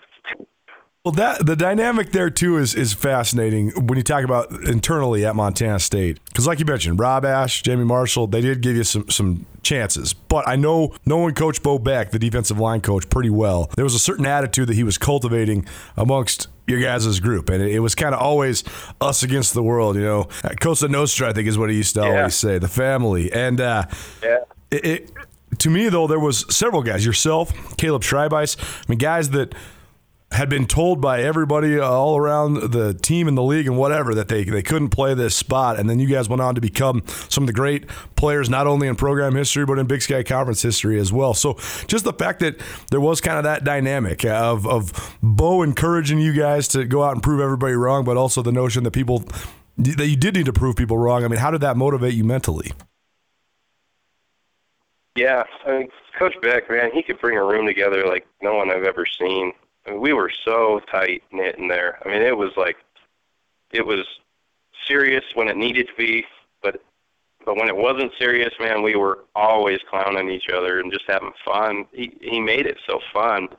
[1.07, 5.35] Well, that the dynamic there too is is fascinating when you talk about internally at
[5.35, 9.07] Montana State because, like you mentioned, Rob Ash, Jamie Marshall, they did give you some
[9.09, 10.13] some chances.
[10.13, 13.71] But I know knowing Coach Bo Beck, the defensive line coach, pretty well.
[13.75, 15.65] There was a certain attitude that he was cultivating
[15.95, 18.63] amongst your guys' group, and it, was kind of always
[18.99, 19.95] us against the world.
[19.95, 20.27] You know,
[20.59, 22.17] Cosa Nostra, I think, is what he used to yeah.
[22.17, 23.85] always say, the family, and uh,
[24.21, 24.39] yeah.
[24.69, 25.11] It, it,
[25.59, 29.55] to me though, there was several guys, yourself, Caleb Schreibeis, I mean, guys that
[30.31, 34.27] had been told by everybody all around the team and the league and whatever that
[34.27, 35.79] they, they couldn't play this spot.
[35.79, 37.87] And then you guys went on to become some of the great
[38.17, 41.33] players, not only in program history, but in Big Sky Conference history as well.
[41.33, 41.53] So
[41.87, 42.59] just the fact that
[42.91, 47.13] there was kind of that dynamic of, of Bo encouraging you guys to go out
[47.13, 49.23] and prove everybody wrong, but also the notion that people
[49.77, 51.23] that you did need to prove people wrong.
[51.23, 52.73] I mean, how did that motivate you mentally?
[55.15, 55.87] Yeah, I mean,
[56.19, 59.53] Coach Beck, man, he could bring a room together like no one I've ever seen
[59.95, 61.99] we were so tight knit in there.
[62.05, 62.77] I mean, it was like
[63.71, 64.05] it was
[64.87, 66.25] serious when it needed to be,
[66.61, 66.81] but
[67.45, 71.31] but when it wasn't serious, man, we were always clowning each other and just having
[71.45, 71.85] fun.
[71.93, 73.49] He he made it so fun.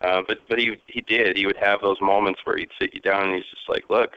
[0.00, 1.36] Uh, but but he he did.
[1.36, 4.12] He would have those moments where he'd sit you down and he's just like, look,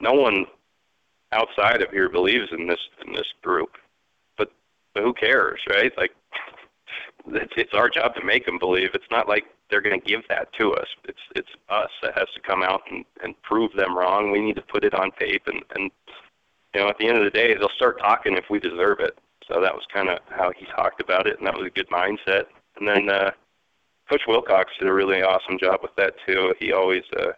[0.00, 0.46] no one
[1.32, 3.70] outside of here believes in this in this group,
[4.36, 4.50] but
[4.94, 5.92] but who cares, right?
[5.96, 6.12] Like
[7.28, 8.90] it's, it's our job to make them believe.
[8.94, 10.86] It's not like they're going to give that to us.
[11.04, 14.30] It's it's us that has to come out and, and prove them wrong.
[14.30, 15.90] We need to put it on tape, and and
[16.74, 19.18] you know at the end of the day, they'll start talking if we deserve it.
[19.48, 21.88] So that was kind of how he talked about it, and that was a good
[21.88, 22.44] mindset.
[22.78, 23.30] And then uh,
[24.10, 26.54] Coach Wilcox did a really awesome job with that too.
[26.58, 27.32] He always uh.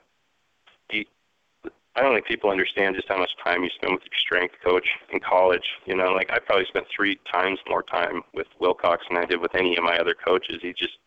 [1.99, 4.89] I don't think people understand just how much time you spend with your strength coach
[5.13, 5.69] in college.
[5.85, 9.41] You know, like I probably spent three times more time with Wilcox than I did
[9.41, 10.59] with any of my other coaches.
[10.63, 10.99] He just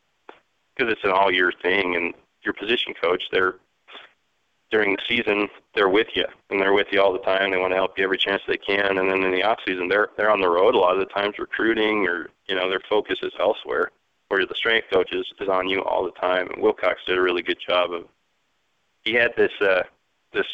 [0.75, 3.55] because it's an all year thing and your position coach they're
[4.71, 7.71] during the season they're with you and they're with you all the time they want
[7.71, 10.31] to help you every chance they can and then in the off season they're they're
[10.31, 13.33] on the road a lot of the times recruiting or you know their focus is
[13.39, 13.91] elsewhere
[14.29, 17.21] where the strength coach is, is on you all the time and wilcox did a
[17.21, 18.05] really good job of
[19.03, 19.83] he had this uh
[20.33, 20.47] this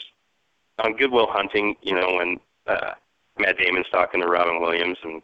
[0.83, 2.93] on goodwill hunting you know when uh
[3.39, 5.21] matt damon's talking to robin williams and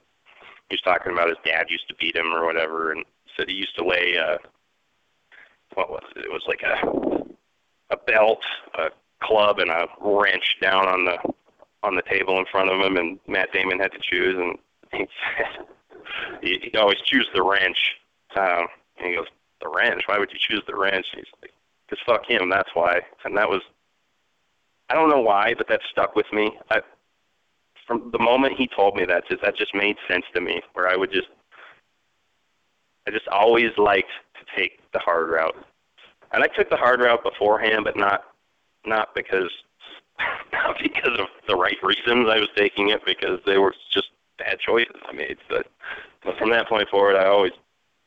[0.70, 3.04] he's talking about his dad used to beat him or whatever and
[3.38, 4.38] said he used to lay uh
[5.76, 6.26] what was it?
[6.26, 8.44] It was like a a belt,
[8.76, 8.90] a
[9.22, 11.18] club, and a wrench down on the
[11.84, 14.58] on the table in front of him, and Matt Damon had to choose, and
[14.92, 15.66] he said
[16.42, 17.96] he, he always choose the wrench.
[18.36, 19.28] Um, and he goes,
[19.62, 20.04] the wrench?
[20.06, 21.06] Why would you choose the wrench?
[21.14, 21.54] And he's like,
[21.88, 22.50] because fuck him.
[22.50, 23.02] That's why.
[23.26, 23.62] And that was,
[24.94, 26.56] I don't know why, but that stuck with me.
[26.70, 26.80] I,
[27.88, 30.62] from the moment he told me that, that just made sense to me.
[30.74, 31.30] Where I would just,
[33.08, 35.56] I just always liked to take the hard route.
[36.32, 38.26] And I took the hard route beforehand, but not
[38.86, 39.50] not because
[40.54, 42.30] not because of the right reasons.
[42.30, 45.38] I was taking it because they were just bad choices I made.
[45.50, 45.66] But,
[46.24, 47.54] but from that point forward, I always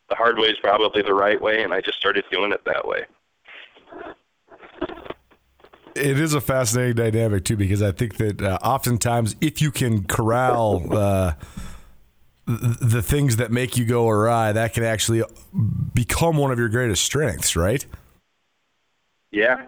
[0.08, 2.86] the hard way is probably the right way, and I just started doing it that
[2.86, 3.06] way.
[5.96, 10.04] It is a fascinating dynamic too, because I think that uh, oftentimes, if you can
[10.04, 11.32] corral uh,
[12.46, 15.22] the things that make you go awry, that can actually
[15.94, 17.84] become one of your greatest strengths, right?
[19.32, 19.66] Yeah,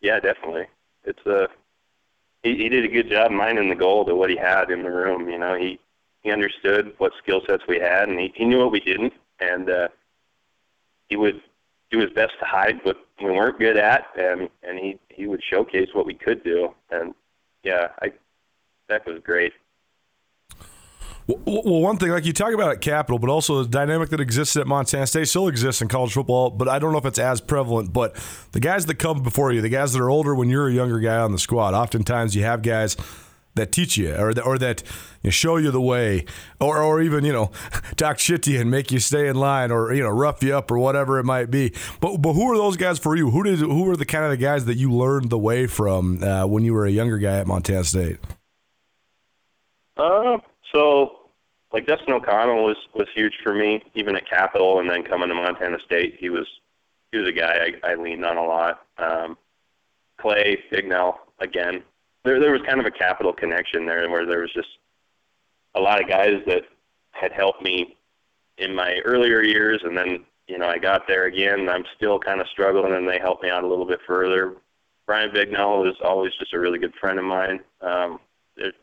[0.00, 0.66] yeah, definitely.
[1.04, 1.48] It's a
[2.42, 4.90] he, he did a good job minding the goal to what he had in the
[4.90, 5.28] room.
[5.28, 5.78] You know, he
[6.22, 9.70] he understood what skill sets we had, and he, he knew what we didn't, and
[9.70, 9.88] uh,
[11.08, 11.40] he would
[11.90, 15.42] do his best to hide what we weren't good at, and and he he would
[15.42, 16.74] showcase what we could do.
[16.90, 17.14] And
[17.62, 18.12] yeah, I
[18.88, 19.52] that was great.
[21.26, 24.56] Well, one thing, like you talk about at Capital, but also the dynamic that exists
[24.56, 27.40] at Montana State still exists in college football, but I don't know if it's as
[27.40, 27.92] prevalent.
[27.92, 28.16] But
[28.50, 30.98] the guys that come before you, the guys that are older when you're a younger
[30.98, 32.96] guy on the squad, oftentimes you have guys
[33.54, 34.82] that teach you or that, or that
[35.22, 36.24] you know, show you the way
[36.60, 37.50] or, or even you know
[37.96, 40.56] talk shit to you and make you stay in line or you know rough you
[40.56, 41.72] up or whatever it might be.
[42.00, 43.30] But but who are those guys for you?
[43.30, 46.22] Who did who were the kind of the guys that you learned the way from
[46.22, 48.18] uh, when you were a younger guy at Montana State?
[49.96, 50.38] Uh,
[50.72, 51.20] so
[51.72, 55.34] like Dustin O'Connell was was huge for me, even at Capital, and then coming to
[55.34, 56.46] Montana State, he was
[57.12, 58.86] he was a guy I, I leaned on a lot.
[58.98, 59.38] Um,
[60.18, 61.82] Clay Bignell again,
[62.24, 64.68] there there was kind of a capital connection there where there was just
[65.74, 66.62] a lot of guys that
[67.12, 67.96] had helped me
[68.58, 71.60] in my earlier years, and then you know I got there again.
[71.60, 74.54] And I'm still kind of struggling, and they helped me out a little bit further.
[75.06, 77.60] Brian Bignell was always just a really good friend of mine.
[77.80, 78.20] Um,
[78.56, 78.74] it,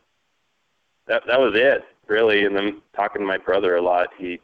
[1.08, 2.46] that that was it really.
[2.46, 4.40] And then talking to my brother a lot, he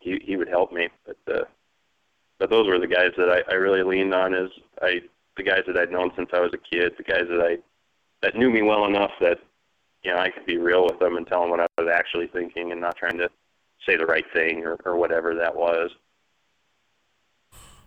[0.00, 0.88] he he would help me.
[1.06, 1.44] But uh,
[2.38, 5.02] but those were the guys that I, I really leaned on as I
[5.36, 7.58] the guys that I'd known since I was a kid, the guys that I
[8.22, 9.38] that knew me well enough that
[10.02, 12.28] you know I could be real with them and tell them what I was actually
[12.28, 13.28] thinking and not trying to
[13.86, 15.90] say the right thing or, or whatever that was.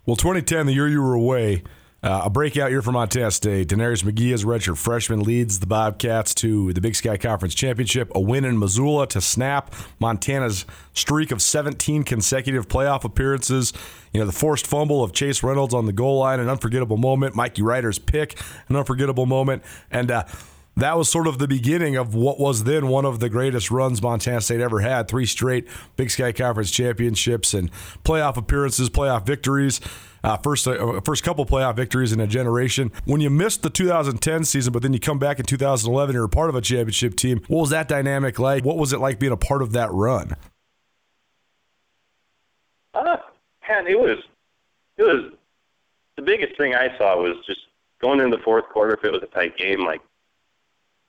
[0.05, 1.63] Well, 2010, the year you were away,
[2.03, 3.67] uh, a breakout year for Montana State.
[3.67, 8.19] DeNarius McGhee, as redshirt freshman, leads the Bobcats to the Big Sky Conference Championship, a
[8.19, 13.71] win in Missoula to snap Montana's streak of 17 consecutive playoff appearances.
[14.13, 17.35] You know, the forced fumble of Chase Reynolds on the goal line, an unforgettable moment.
[17.35, 19.63] Mikey Ryder's pick, an unforgettable moment.
[19.91, 20.23] And, uh,
[20.77, 24.01] that was sort of the beginning of what was then one of the greatest runs
[24.01, 25.07] Montana State ever had.
[25.09, 27.69] Three straight Big Sky Conference championships and
[28.05, 29.81] playoff appearances, playoff victories.
[30.23, 32.91] Uh, first, uh, first couple playoff victories in a generation.
[33.05, 36.29] When you missed the 2010 season, but then you come back in 2011, you're a
[36.29, 37.41] part of a championship team.
[37.47, 38.63] What was that dynamic like?
[38.63, 40.35] What was it like being a part of that run?
[42.93, 43.17] Uh,
[43.67, 44.19] man, it was,
[44.97, 45.31] it was
[46.17, 47.61] the biggest thing I saw was just
[47.99, 48.93] going into the fourth quarter.
[48.93, 50.01] If it was a tight game, like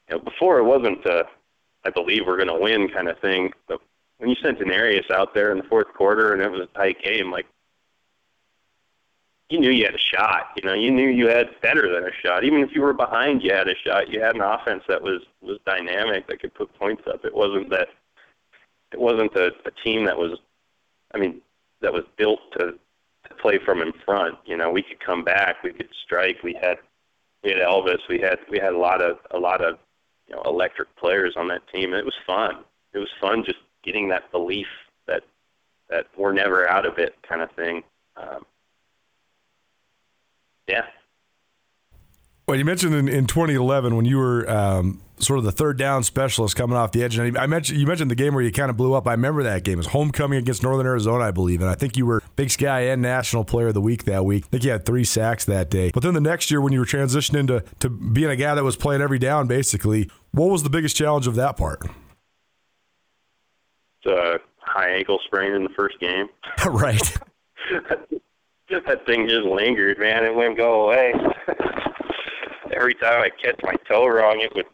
[0.08, 1.24] you know, before it wasn't, uh,
[1.84, 3.52] I believe we're going to win kind of thing.
[3.66, 3.80] But
[4.18, 7.02] when you sent DeNarius out there in the fourth quarter and it was a tight
[7.02, 7.46] game, like
[9.52, 10.46] you knew you had a shot.
[10.56, 12.42] You know, you knew you had better than a shot.
[12.42, 14.08] Even if you were behind, you had a shot.
[14.08, 17.22] You had an offense that was was dynamic that could put points up.
[17.26, 17.88] It wasn't that.
[18.92, 20.38] It wasn't a, a team that was,
[21.14, 21.42] I mean,
[21.82, 22.78] that was built to
[23.28, 24.38] to play from in front.
[24.46, 25.62] You know, we could come back.
[25.62, 26.42] We could strike.
[26.42, 26.78] We had
[27.44, 28.00] we had Elvis.
[28.08, 29.78] We had we had a lot of a lot of
[30.28, 31.92] you know electric players on that team.
[31.92, 32.64] And it was fun.
[32.94, 34.68] It was fun just getting that belief
[35.06, 35.24] that
[35.90, 37.82] that we're never out of it kind of thing.
[38.16, 38.46] Um,
[40.68, 40.82] yeah.
[42.46, 46.02] Well, you mentioned in, in 2011 when you were um, sort of the third down
[46.02, 47.16] specialist coming off the edge.
[47.16, 49.06] And I mentioned you mentioned the game where you kind of blew up.
[49.06, 49.74] I remember that game.
[49.74, 52.80] It was homecoming against Northern Arizona, I believe, and I think you were Big Sky
[52.80, 54.44] and National Player of the Week that week.
[54.46, 55.90] I think you had three sacks that day.
[55.92, 58.64] But then the next year, when you were transitioning to to being a guy that
[58.64, 61.80] was playing every down, basically, what was the biggest challenge of that part?
[64.04, 66.28] The high ankle sprain in the first game.
[66.66, 67.16] right.
[68.80, 70.24] that thing just lingered, man.
[70.24, 71.14] It wouldn't go away.
[72.74, 74.66] Every time I catch my toe wrong, it would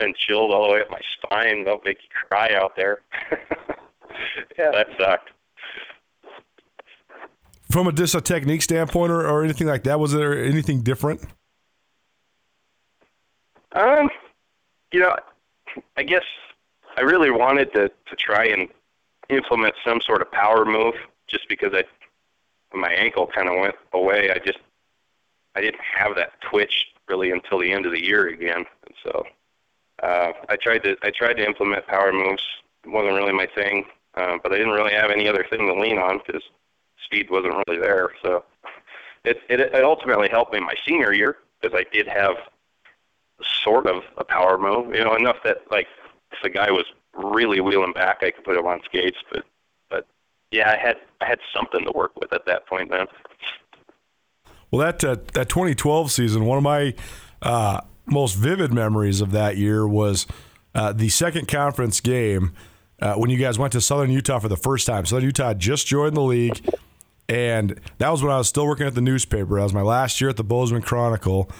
[0.00, 1.64] send chills all the way up my spine.
[1.64, 3.00] They'll make you cry out there.
[4.58, 5.30] yeah, that sucked.
[7.70, 11.20] From a just a technique standpoint or, or anything like that, was there anything different?
[13.72, 14.08] Um,
[14.92, 15.16] you know,
[15.96, 16.22] I guess
[16.96, 18.68] I really wanted to to try and
[19.28, 20.94] implement some sort of power move,
[21.26, 21.82] just because I
[22.74, 24.30] my ankle kind of went away.
[24.30, 24.58] I just
[25.54, 29.24] I didn't have that twitch really until the end of the year again, and so
[30.02, 32.42] uh, I tried to I tried to implement power moves.
[32.84, 33.84] It wasn't really my thing,
[34.14, 36.42] uh, but I didn't really have any other thing to lean on because
[37.04, 38.10] speed wasn't really there.
[38.22, 38.44] So
[39.24, 42.36] it, it it ultimately helped me my senior year because I did have
[43.62, 45.86] sort of a power move, you know, enough that like
[46.32, 49.18] if the guy was really wheeling back, I could put him on skates.
[49.30, 49.44] But
[50.54, 53.06] yeah, I had I had something to work with at that point then.
[54.70, 56.94] Well, that uh, that 2012 season, one of my
[57.42, 60.26] uh, most vivid memories of that year was
[60.74, 62.52] uh, the second conference game
[63.00, 65.04] uh, when you guys went to Southern Utah for the first time.
[65.04, 66.64] Southern Utah just joined the league,
[67.28, 69.56] and that was when I was still working at the newspaper.
[69.56, 71.50] That was my last year at the Bozeman Chronicle,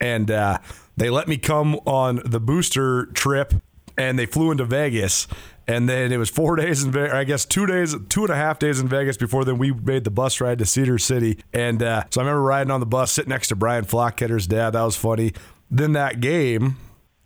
[0.00, 0.58] and uh,
[0.96, 3.52] they let me come on the booster trip,
[3.98, 5.26] and they flew into Vegas.
[5.68, 8.36] And then it was four days in Vegas, I guess two days, two and a
[8.36, 11.38] half days in Vegas before then we made the bus ride to Cedar City.
[11.52, 14.70] And uh, so I remember riding on the bus, sitting next to Brian Flockhedder's dad.
[14.70, 15.34] That was funny.
[15.70, 16.78] Then that game,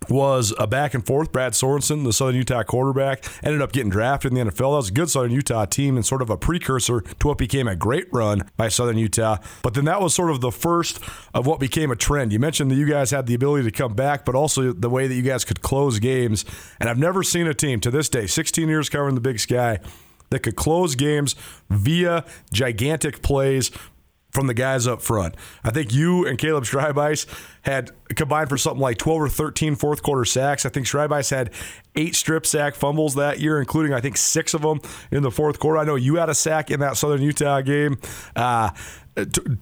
[0.09, 1.31] was a back and forth.
[1.31, 4.57] Brad Sorensen, the Southern Utah quarterback, ended up getting drafted in the NFL.
[4.57, 7.67] That was a good Southern Utah team and sort of a precursor to what became
[7.67, 9.37] a great run by Southern Utah.
[9.61, 10.99] But then that was sort of the first
[11.33, 12.31] of what became a trend.
[12.33, 15.07] You mentioned that you guys had the ability to come back, but also the way
[15.07, 16.45] that you guys could close games.
[16.79, 19.79] And I've never seen a team to this day, 16 years covering the big sky,
[20.29, 21.35] that could close games
[21.69, 23.71] via gigantic plays
[24.33, 25.35] from the guys up front.
[25.63, 27.27] I think you and Caleb Schreibeis
[27.61, 30.65] had combined for something like 12 or 13 fourth quarter sacks.
[30.65, 31.51] I think Schreibeis had
[31.95, 34.81] eight strip sack fumbles that year, including I think six of them
[35.11, 35.77] in the fourth quarter.
[35.77, 37.99] I know you had a sack in that Southern Utah game.
[38.35, 38.71] Uh,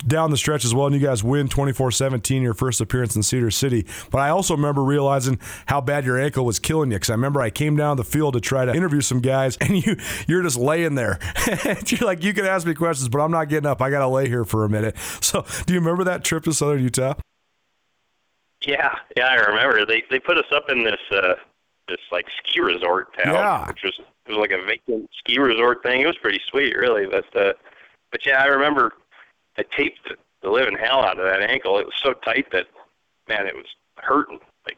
[0.07, 3.51] down the stretch as well, and you guys win 24-17 your first appearance in Cedar
[3.51, 3.85] City.
[4.09, 7.41] But I also remember realizing how bad your ankle was killing you because I remember
[7.41, 9.97] I came down the field to try to interview some guys, and you
[10.27, 11.19] you're just laying there.
[11.87, 13.81] you're like, you can ask me questions, but I'm not getting up.
[13.81, 14.95] I got to lay here for a minute.
[15.21, 17.13] So, do you remember that trip to Southern Utah?
[18.65, 19.85] Yeah, yeah, I remember.
[19.85, 21.35] They they put us up in this uh,
[21.87, 23.67] this like ski resort town, yeah.
[23.67, 26.01] which was it was like a vacant ski resort thing.
[26.01, 27.05] It was pretty sweet, really.
[27.05, 27.53] But uh,
[28.11, 28.93] but yeah, I remember
[29.61, 31.77] I taped the living hell out of that ankle.
[31.77, 32.65] It was so tight that
[33.27, 34.39] man, it was hurting.
[34.65, 34.77] Like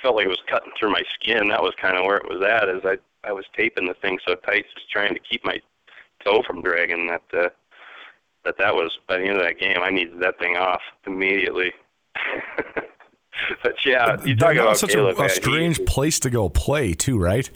[0.00, 1.48] felt like it was cutting through my skin.
[1.48, 2.68] That was kind of where it was at.
[2.68, 2.96] As I
[3.28, 5.60] I was taping the thing so tight, just trying to keep my
[6.24, 7.08] toe from dragging.
[7.08, 7.48] That uh,
[8.44, 11.72] that that was by the end of that game, I needed that thing off immediately.
[13.62, 16.94] but yeah, you talk about such Caleb, a, a strange he, place to go play
[16.94, 17.50] too, right?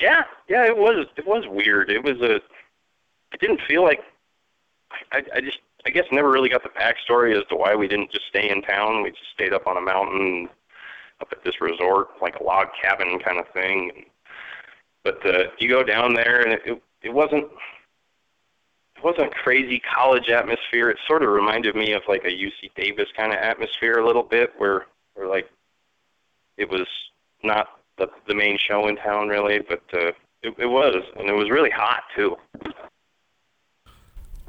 [0.00, 1.06] Yeah, yeah, it was.
[1.16, 1.90] It was weird.
[1.90, 2.36] It was a.
[2.36, 4.00] It didn't feel like.
[5.12, 8.10] I, I just, I guess, never really got the backstory as to why we didn't
[8.10, 9.02] just stay in town.
[9.02, 10.48] We just stayed up on a mountain,
[11.20, 14.06] up at this resort, like a log cabin kind of thing.
[15.04, 17.46] But uh, you go down there, and it, it, it wasn't
[18.96, 20.88] it wasn't a crazy college atmosphere.
[20.88, 24.22] It sort of reminded me of like a UC Davis kind of atmosphere a little
[24.22, 25.50] bit, where where like
[26.56, 26.86] it was
[27.42, 31.34] not the the main show in town really, but uh, it, it was, and it
[31.34, 32.36] was really hot too.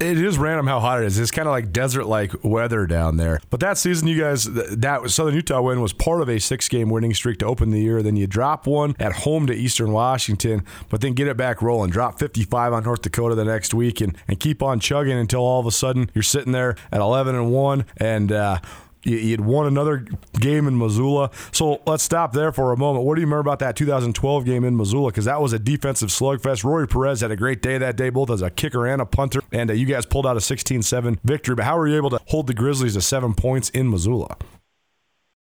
[0.00, 1.18] It is random how hot it is.
[1.18, 3.40] It's kind of like desert-like weather down there.
[3.50, 7.14] But that season, you guys, that Southern Utah win was part of a six-game winning
[7.14, 8.00] streak to open the year.
[8.00, 11.90] Then you drop one at home to Eastern Washington, but then get it back rolling.
[11.90, 15.58] Drop 55 on North Dakota the next week, and, and keep on chugging until all
[15.58, 18.60] of a sudden you're sitting there at 11 and one, and uh,
[19.04, 20.04] you had won another
[20.38, 21.30] game in Missoula.
[21.52, 23.04] So let's stop there for a moment.
[23.04, 25.10] What do you remember about that 2012 game in Missoula?
[25.10, 26.64] Because that was a defensive slugfest.
[26.64, 29.40] Rory Perez had a great day that day, both as a kicker and a punter.
[29.52, 31.54] And uh, you guys pulled out a 16 7 victory.
[31.54, 34.36] But how were you able to hold the Grizzlies to seven points in Missoula?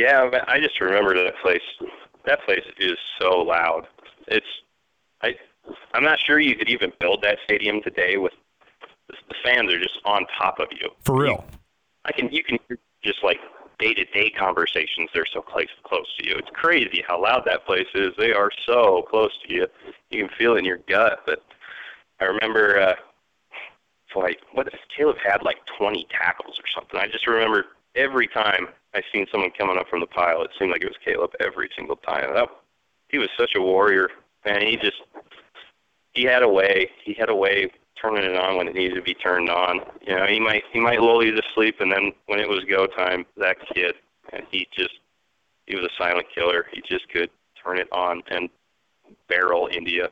[0.00, 1.60] Yeah, I just remember that place.
[2.24, 3.86] That place is so loud.
[4.28, 4.46] It's
[5.20, 5.34] I
[5.92, 8.32] I'm not sure you could even build that stadium today with
[9.08, 10.88] the fans are just on top of you.
[11.04, 11.44] For real.
[11.50, 11.58] You,
[12.06, 13.40] I can you can hear just like
[13.78, 15.10] day to day conversations.
[15.12, 16.34] They're so close close to you.
[16.36, 18.14] It's crazy how loud that place is.
[18.16, 19.66] They are so close to you.
[20.08, 21.20] You can feel it in your gut.
[21.26, 21.42] But
[22.20, 22.94] I remember, uh,
[24.16, 26.98] like what if Caleb had like 20 tackles or something.
[26.98, 27.66] I just remember
[28.00, 30.96] every time I seen someone coming up from the pile, it seemed like it was
[31.04, 32.34] Caleb every single time.
[32.34, 32.48] That,
[33.08, 34.08] he was such a warrior,
[34.44, 35.02] and he just
[36.12, 36.90] he had a way.
[37.04, 37.70] He had a way
[38.00, 39.80] turning it on when it needed to be turned on.
[40.06, 42.64] You know, he might he might lull you to sleep, and then when it was
[42.64, 43.94] go time, that kid,
[44.32, 44.98] and he just
[45.66, 46.66] he was a silent killer.
[46.72, 47.30] He just could
[47.62, 48.48] turn it on and
[49.28, 50.08] barrel India.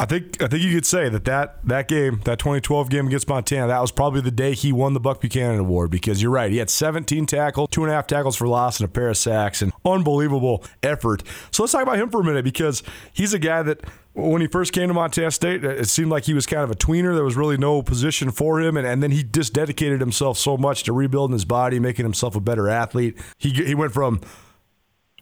[0.00, 3.28] I think I think you could say that, that that game, that 2012 game against
[3.28, 6.52] Montana, that was probably the day he won the Buck Buchanan Award because you're right.
[6.52, 9.16] He had 17 tackles, two and a half tackles for loss, and a pair of
[9.16, 11.24] sacks, and unbelievable effort.
[11.50, 13.80] So let's talk about him for a minute because he's a guy that
[14.14, 16.76] when he first came to Montana State, it seemed like he was kind of a
[16.76, 17.14] tweener.
[17.14, 20.56] There was really no position for him, and, and then he just dedicated himself so
[20.56, 23.16] much to rebuilding his body, making himself a better athlete.
[23.36, 24.20] He he went from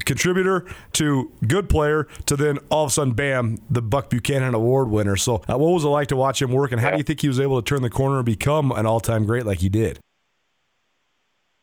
[0.04, 4.90] contributor to good player to then all of a sudden, bam, the Buck Buchanan Award
[4.90, 5.16] winner.
[5.16, 7.20] So, uh, what was it like to watch him work, and how do you think
[7.20, 9.68] he was able to turn the corner and become an all time great like he
[9.68, 10.00] did?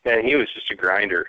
[0.06, 1.28] Man, he was just a grinder.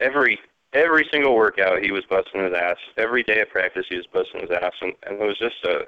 [0.00, 0.38] Every
[0.72, 2.76] every single workout, he was busting his ass.
[2.96, 5.86] Every day of practice, he was busting his ass, and, and it was just a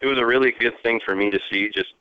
[0.00, 1.94] it was a really good thing for me to see just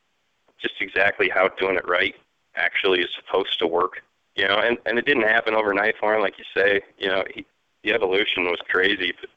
[0.62, 2.16] just exactly how doing it right
[2.56, 4.04] actually is supposed to work.
[4.36, 6.82] You know, and and it didn't happen overnight for him, like you say.
[6.98, 7.46] You know, he
[7.84, 9.30] the evolution was crazy, but,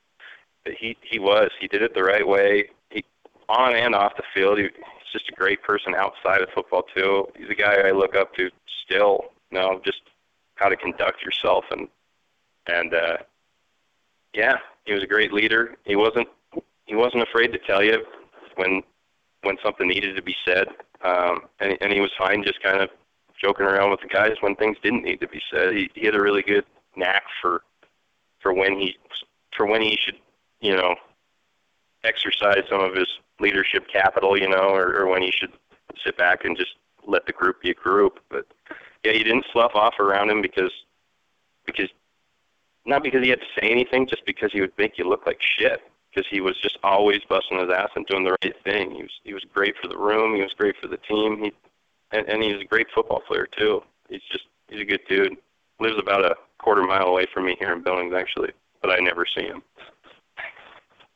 [0.64, 2.70] but he he was he did it the right way.
[2.90, 3.04] He
[3.48, 7.26] on and off the field, he, he's just a great person outside of football too.
[7.36, 8.50] He's a guy I look up to
[8.84, 9.24] still.
[9.50, 10.02] You know, just
[10.54, 11.88] how to conduct yourself and
[12.66, 13.16] and uh,
[14.34, 15.76] yeah, he was a great leader.
[15.84, 16.28] He wasn't
[16.86, 18.04] he wasn't afraid to tell you
[18.56, 18.82] when
[19.42, 20.68] when something needed to be said,
[21.02, 22.90] um, and and he was fine just kind of
[23.40, 25.72] joking around with the guys when things didn't need to be said.
[25.72, 26.64] He, he had a really good
[26.96, 27.62] knack for
[28.40, 28.96] for when he
[29.56, 30.16] for when he should,
[30.60, 30.94] you know,
[32.04, 33.08] exercise some of his
[33.40, 35.52] leadership capital, you know, or, or when he should
[36.04, 36.74] sit back and just
[37.06, 38.20] let the group be a group.
[38.28, 38.46] But
[39.04, 40.72] yeah, he didn't slough off around him because
[41.66, 41.90] because
[42.86, 45.40] not because he had to say anything, just because he would make you look like
[45.40, 45.82] shit.
[46.12, 48.90] Because he was just always busting his ass and doing the right thing.
[48.90, 50.34] He was he was great for the room.
[50.34, 51.44] He was great for the team.
[51.44, 51.52] He
[52.10, 53.82] and, and he's a great football player too.
[54.08, 55.36] He's just he's a good dude.
[55.80, 58.50] Lives about a quarter mile away from me here in Billings actually,
[58.82, 59.62] but I never see him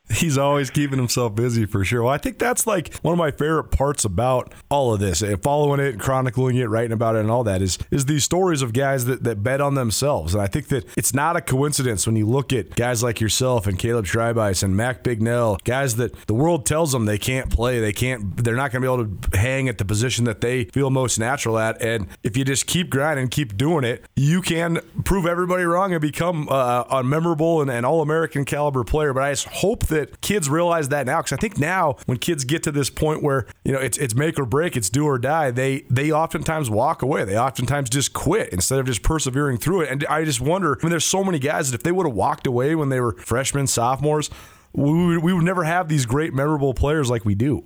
[0.10, 2.02] he's always keeping himself busy for sure.
[2.02, 5.80] Well, I think that's like one of my favorite parts about all of this, following
[5.80, 9.06] it, chronicling it, writing about it, and all that is is these stories of guys
[9.06, 10.34] that, that bet on themselves.
[10.34, 13.66] And I think that it's not a coincidence when you look at guys like yourself
[13.66, 17.80] and Caleb Schreibeis and Mac Bignell, guys that the world tells them they can't play,
[17.80, 20.64] they can't, they're not going to be able to hang at the position that they
[20.66, 21.80] feel most natural at.
[21.80, 26.02] And if you just keep grinding, keep doing it, you can prove everybody wrong and
[26.02, 29.14] become uh, a memorable and, and all American caliber player.
[29.14, 32.18] But I just hope that that kids realize that now because I think now when
[32.18, 35.06] kids get to this point where you know it's it's make or break, it's do
[35.06, 37.24] or die, they they oftentimes walk away.
[37.24, 39.90] They oftentimes just quit instead of just persevering through it.
[39.90, 40.78] And I just wonder.
[40.80, 43.00] I mean, there's so many guys that if they would have walked away when they
[43.00, 44.30] were freshmen, sophomores,
[44.72, 47.62] we would, we would never have these great memorable players like we do.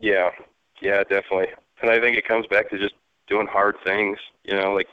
[0.00, 0.30] Yeah,
[0.80, 1.48] yeah, definitely.
[1.82, 2.94] And I think it comes back to just
[3.26, 4.18] doing hard things.
[4.44, 4.88] You know, like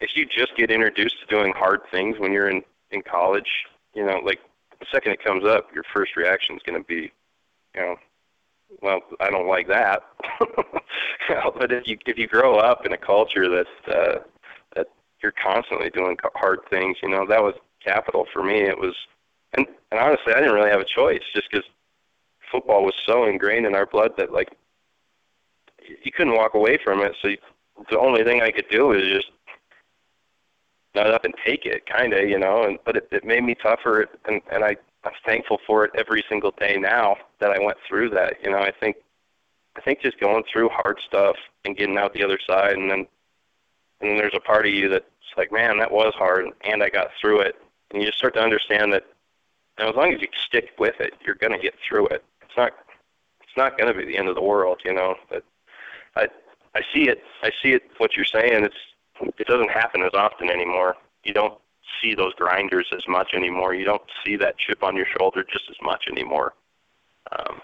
[0.00, 3.48] if you just get introduced to doing hard things when you're in in college,
[3.94, 4.40] you know, like
[4.82, 7.12] the second it comes up, your first reaction is going to be,
[7.74, 7.96] you know,
[8.80, 10.02] well, I don't like that.
[10.40, 14.18] but if you if you grow up in a culture that uh,
[14.74, 14.88] that
[15.22, 17.54] you're constantly doing hard things, you know, that was
[17.84, 18.62] capital for me.
[18.62, 18.96] It was,
[19.56, 21.66] and and honestly, I didn't really have a choice, just because
[22.50, 24.50] football was so ingrained in our blood that like
[26.02, 27.12] you couldn't walk away from it.
[27.22, 27.38] So you,
[27.90, 29.30] the only thing I could do is just
[30.94, 32.64] nut up and take it, kind of, you know.
[32.64, 36.24] And but it, it made me tougher, and and I I'm thankful for it every
[36.28, 38.36] single day now that I went through that.
[38.42, 38.96] You know, I think
[39.76, 43.06] I think just going through hard stuff and getting out the other side, and then
[44.00, 45.04] and then there's a part of you that's
[45.36, 47.56] like, man, that was hard, and I got through it,
[47.90, 49.04] and you just start to understand that.
[49.78, 52.24] And as long as you stick with it, you're gonna get through it.
[52.42, 52.72] It's not
[53.42, 55.16] it's not gonna be the end of the world, you know.
[55.30, 55.44] But
[56.16, 56.28] I
[56.74, 58.64] I see it I see it what you're saying.
[58.64, 58.76] It's
[59.38, 60.96] it doesn't happen as often anymore.
[61.24, 61.58] You don't
[62.00, 63.74] see those grinders as much anymore.
[63.74, 66.54] You don't see that chip on your shoulder just as much anymore.
[67.38, 67.60] Um,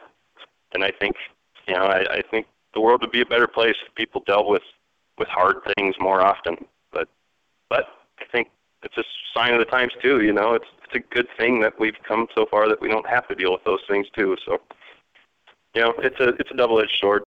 [0.75, 1.17] and I think,
[1.67, 4.49] you know, I, I think the world would be a better place if people dealt
[4.49, 4.63] with
[5.19, 6.57] with hard things more often.
[6.93, 7.09] But
[7.69, 7.87] but
[8.21, 8.49] I think
[8.83, 10.23] it's a sign of the times too.
[10.23, 13.09] You know, it's it's a good thing that we've come so far that we don't
[13.09, 14.37] have to deal with those things too.
[14.45, 14.61] So,
[15.75, 17.23] you know, it's a it's a double edged sword.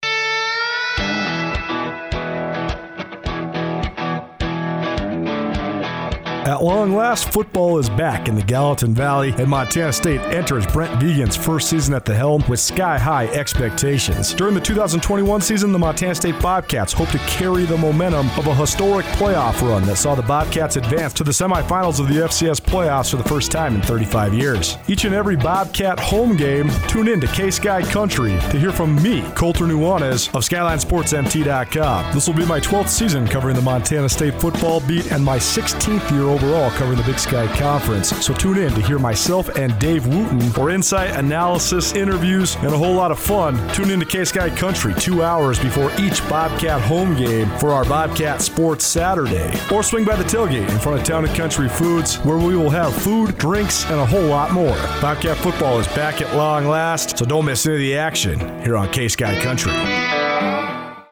[6.60, 11.02] At long last, football is back in the Gallatin Valley, and Montana State enters Brent
[11.02, 14.34] Vigen's first season at the helm with sky high expectations.
[14.34, 18.54] During the 2021 season, the Montana State Bobcats hope to carry the momentum of a
[18.54, 23.12] historic playoff run that saw the Bobcats advance to the semifinals of the FCS playoffs
[23.12, 24.78] for the first time in 35 years.
[24.90, 29.02] Each and every Bobcat home game, tune in to K Sky Country to hear from
[29.02, 32.14] me, Colter Nuanez of SkylineSportsMT.com.
[32.14, 36.12] This will be my 12th season covering the Montana State football beat and my 16th
[36.12, 38.10] year overall covering the Big Sky Conference.
[38.26, 42.78] So tune in to hear myself and Dave Wooten for insight, analysis, interviews, and a
[42.78, 43.56] whole lot of fun.
[43.74, 47.86] Tune in to K Sky Country two hours before each Bobcat home game for our
[47.86, 49.54] Bobcat Sports Saturday.
[49.72, 52.70] Or swing by the tailgate in front of Town and Country Foods where we will
[52.70, 54.76] have food, drinks, and a whole lot more.
[55.02, 58.76] Bobcat football is back at long last, so don't miss any of the action here
[58.76, 59.74] on K Sky Country.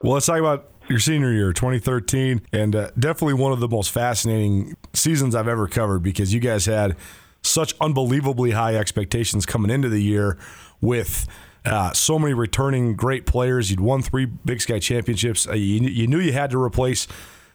[0.03, 3.91] Well, let's talk about your senior year, 2013, and uh, definitely one of the most
[3.91, 6.95] fascinating seasons I've ever covered because you guys had
[7.41, 10.37] such unbelievably high expectations coming into the year
[10.81, 11.27] with.
[11.65, 13.69] Uh, so many returning great players.
[13.69, 15.45] You'd won three Big Sky championships.
[15.45, 17.09] Uh, you, you, knew you had to replace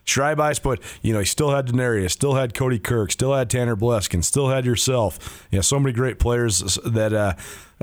[0.05, 3.74] Schreibeis, but you know he still had DeNarius, still had Cody Kirk, still had Tanner
[3.74, 5.47] Bleskin, still had yourself.
[5.51, 7.35] You know, so many great players that uh,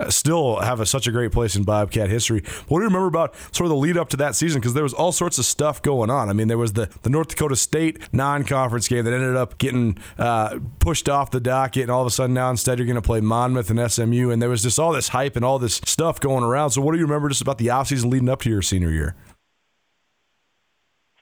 [0.09, 2.41] still have a, such a great place in Bobcat history.
[2.67, 4.61] What do you remember about sort of the lead up to that season?
[4.61, 6.29] Because there was all sorts of stuff going on.
[6.29, 9.57] I mean, there was the, the North Dakota State non conference game that ended up
[9.57, 12.95] getting uh, pushed off the docket, and all of a sudden now instead you're going
[12.95, 15.81] to play Monmouth and SMU, and there was just all this hype and all this
[15.85, 16.71] stuff going around.
[16.71, 19.15] So, what do you remember just about the offseason leading up to your senior year?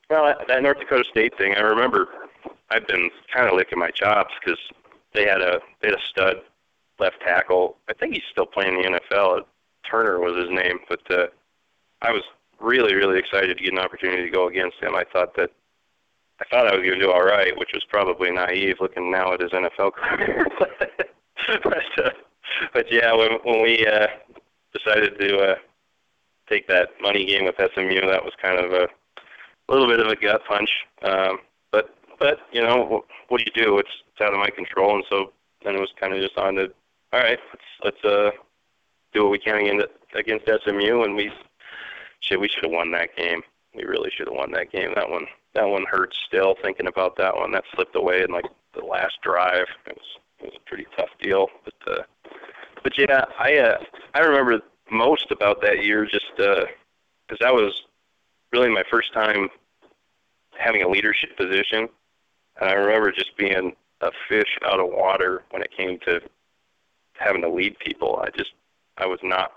[0.10, 2.08] Well, that North Dakota State thing, I remember
[2.70, 4.60] I've been kind of licking my chops because
[5.14, 6.36] they had a they had a stud
[7.00, 7.78] left tackle.
[7.90, 9.42] I think he's still playing in the NFL.
[9.90, 11.28] Turner was his name, but uh,
[12.02, 12.24] I was
[12.60, 14.96] really, really excited to get an opportunity to go against him.
[14.96, 15.52] I thought that
[16.40, 19.34] I thought I was going to do all right, which was probably naive looking now
[19.34, 20.48] at his NFL career.
[21.64, 22.10] but, uh,
[22.74, 24.08] but yeah, when when we uh,
[24.74, 25.56] decided to uh,
[26.50, 28.88] take that money game with SMU, that was kind of a
[29.70, 30.70] little bit of a gut punch.
[31.02, 31.40] Um,
[31.72, 33.80] but but you know what, do you do?
[33.80, 35.32] It's, it's out of my control, and so
[35.64, 36.72] then it was kind of just on to
[37.14, 38.32] all right, let's let's uh
[39.14, 39.82] do what we can
[40.16, 41.32] against SMU, and we
[42.20, 43.42] shit we should have won that game.
[43.76, 44.94] We really should have won that game.
[44.96, 47.52] That one that one hurts still thinking about that one.
[47.52, 48.46] That slipped away in like
[48.76, 49.68] the last drive.
[49.86, 52.04] It was it was a pretty tough deal, but uh,
[52.84, 53.78] but yeah, I uh,
[54.14, 56.68] I remember most about that year just because
[57.32, 57.84] uh, that was
[58.52, 59.50] really my first time
[60.58, 61.90] having a leadership position,
[62.60, 66.22] and I remember just being a fish out of water when it came to
[67.20, 68.22] having to lead people.
[68.24, 68.52] I just
[68.98, 69.52] I was not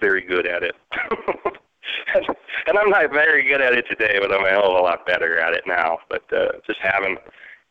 [0.00, 0.74] very good at it.
[2.66, 5.06] and I'm not very good at it today, but I'm a hell of a lot
[5.06, 5.98] better at it now.
[6.08, 7.16] But uh, just having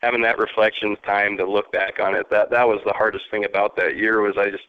[0.02, 3.46] having that reflection time to look back on it, that that was the hardest thing
[3.46, 4.64] about that year was I just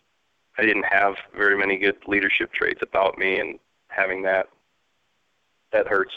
[0.59, 4.49] I didn't have very many good leadership traits about me, and having that
[5.73, 6.13] that hurts.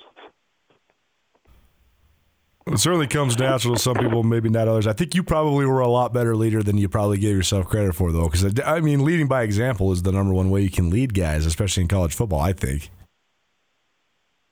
[2.67, 4.87] It certainly comes natural to some people, maybe not others.
[4.87, 7.95] I think you probably were a lot better leader than you probably gave yourself credit
[7.95, 8.29] for, though.
[8.29, 11.45] Because I mean, leading by example is the number one way you can lead guys,
[11.45, 12.41] especially in college football.
[12.41, 12.89] I think.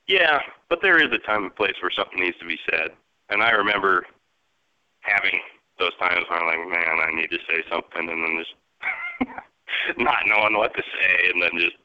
[0.08, 0.40] Yeah,
[0.70, 2.92] but there is a time and place where something needs to be said,
[3.30, 4.06] and I remember
[5.02, 5.40] having
[5.80, 9.38] those times where I'm like, man, I need to say something, and then just
[9.98, 11.76] not knowing what to say, and then just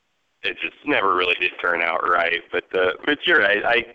[0.42, 2.40] it just never really did turn out right.
[2.52, 3.64] But uh, but you're right.
[3.64, 3.94] I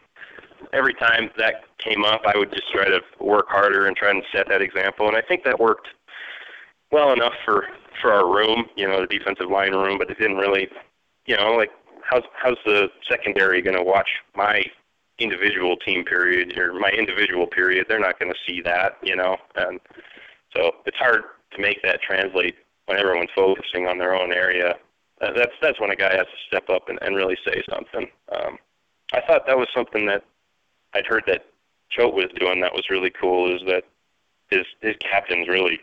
[0.73, 4.23] every time that came up, I would just try to work harder and try and
[4.33, 5.87] set that example, and I think that worked
[6.91, 7.67] well enough for
[8.01, 10.67] for our room, you know, the defensive line room, but it didn't really,
[11.25, 11.71] you know, like
[12.03, 14.63] how's how's the secondary going to watch my
[15.19, 17.85] individual team period or my individual period?
[17.87, 19.79] They're not going to see that, you know, and
[20.55, 22.55] so it's hard to make that translate
[22.85, 24.75] when everyone's focusing on their own area.
[25.19, 28.07] That's that's when a guy has to step up and, and really say something.
[28.31, 28.57] Um,
[29.13, 30.23] I thought that was something that
[30.95, 31.45] I'd heard that
[31.89, 33.53] Choate was doing that was really cool.
[33.53, 33.83] Is that
[34.49, 35.79] his his captains really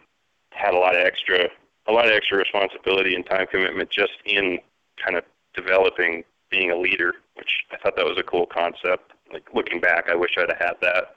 [0.50, 1.48] had a lot of extra
[1.86, 4.58] a lot of extra responsibility and time commitment just in
[5.02, 9.12] kind of developing being a leader, which I thought that was a cool concept.
[9.32, 11.16] Like looking back, I wish I'd have had that.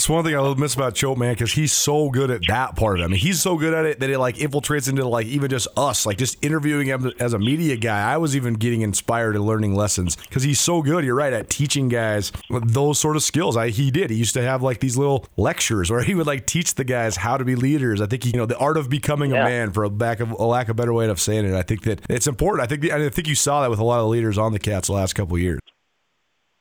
[0.00, 3.00] It's one thing I miss about Choate, man, because he's so good at that part
[3.00, 3.04] of it.
[3.04, 5.68] I mean, he's so good at it that it like infiltrates into like even just
[5.76, 8.10] us, like just interviewing him as a media guy.
[8.10, 11.04] I was even getting inspired and learning lessons because he's so good.
[11.04, 13.58] You're right at teaching guys those sort of skills.
[13.58, 14.08] I he did.
[14.08, 17.16] He used to have like these little lectures where he would like teach the guys
[17.16, 18.00] how to be leaders.
[18.00, 19.42] I think he, you know the art of becoming yeah.
[19.42, 21.52] a man, for a lack of a lack of better way of saying it.
[21.52, 22.64] I think that it's important.
[22.64, 24.86] I think I think you saw that with a lot of leaders on the Cats
[24.86, 25.60] the last couple years.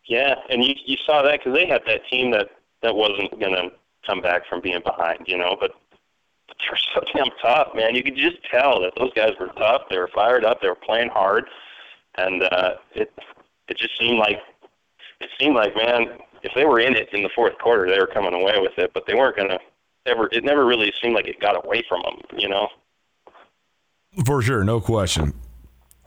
[0.07, 2.49] Yeah, and you you saw that because they had that team that
[2.81, 3.69] that wasn't going to
[4.05, 5.55] come back from being behind, you know.
[5.59, 5.71] But,
[6.59, 7.95] they're so damn tough, man.
[7.95, 9.83] You could just tell that those guys were tough.
[9.89, 10.61] They were fired up.
[10.61, 11.45] They were playing hard,
[12.17, 13.13] and uh, it
[13.67, 14.39] it just seemed like
[15.21, 18.07] it seemed like man, if they were in it in the fourth quarter, they were
[18.07, 18.91] coming away with it.
[18.93, 19.59] But they weren't going to
[20.05, 20.27] ever.
[20.31, 22.67] It never really seemed like it got away from them, you know.
[24.25, 25.33] For sure, no question.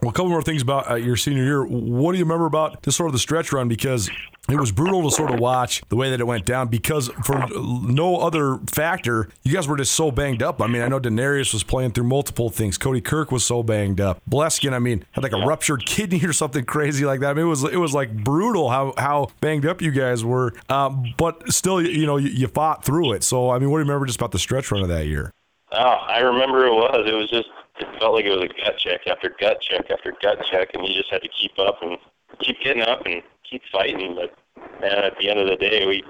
[0.03, 1.64] Well, a couple more things about uh, your senior year.
[1.64, 3.68] What do you remember about just sort of the stretch run?
[3.68, 4.11] Because
[4.48, 6.66] it was brutal to sort of watch the way that it went down.
[6.66, 10.61] Because for no other factor, you guys were just so banged up.
[10.61, 12.78] I mean, I know DeNarius was playing through multiple things.
[12.78, 14.20] Cody Kirk was so banged up.
[14.28, 17.30] Bleskin, I mean, had like a ruptured kidney or something crazy like that.
[17.30, 20.53] I mean, it was it was like brutal how how banged up you guys were.
[20.68, 23.22] Um, but still, you know, you, you fought through it.
[23.22, 25.30] So, I mean, what do you remember just about the stretch run of that year?
[25.70, 27.05] Oh, I remember it was.
[27.07, 27.48] It was just
[27.82, 30.86] it felt like it was a gut check after gut check after gut check, and
[30.86, 31.98] you just had to keep up and
[32.40, 34.16] keep getting up and keep fighting.
[34.16, 34.34] But
[34.80, 36.02] man, at the end of the day, we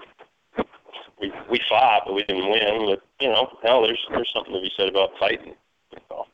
[1.20, 2.86] we we fought, but we didn't win.
[2.86, 5.54] But you know, hell, there's there's something to be said about fighting.
[6.08, 6.26] So.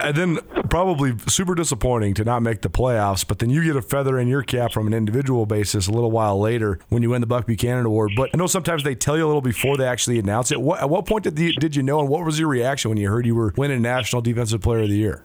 [0.00, 0.38] And then
[0.70, 3.26] probably super disappointing to not make the playoffs.
[3.26, 6.10] But then you get a feather in your cap from an individual basis a little
[6.10, 8.12] while later when you win the Buck Buchanan Award.
[8.16, 10.60] But I know sometimes they tell you a little before they actually announce it.
[10.60, 12.98] What, at what point did the, did you know, and what was your reaction when
[12.98, 15.24] you heard you were winning National Defensive Player of the Year?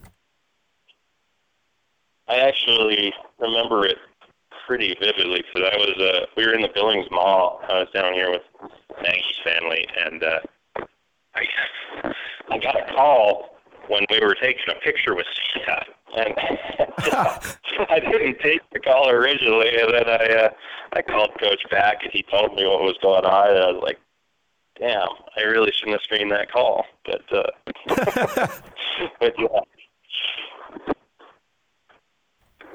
[2.27, 3.97] I actually remember it
[4.67, 7.61] pretty vividly because I was uh, we were in the Billings Mall.
[7.69, 8.41] I was down here with
[9.01, 10.39] Maggie's family, and uh,
[11.35, 11.45] I
[12.49, 13.56] I got a call
[13.87, 15.85] when we were taking a picture with Santa,
[16.15, 16.33] and
[17.89, 20.49] I didn't take the call originally, and then I uh,
[20.93, 23.81] I called Coach back, and he told me what was going on, and I was
[23.83, 23.99] like,
[24.79, 25.07] "Damn,
[25.37, 27.43] I really shouldn't have screened that call," but uh,
[29.19, 29.59] but yeah.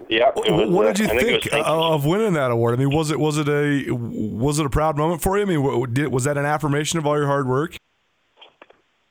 [0.08, 0.30] Yeah.
[0.34, 2.74] Was, what did you uh, think, think of winning that award?
[2.74, 5.42] I mean, was it was it a was it a proud moment for you?
[5.42, 7.76] I mean, did, was that an affirmation of all your hard work?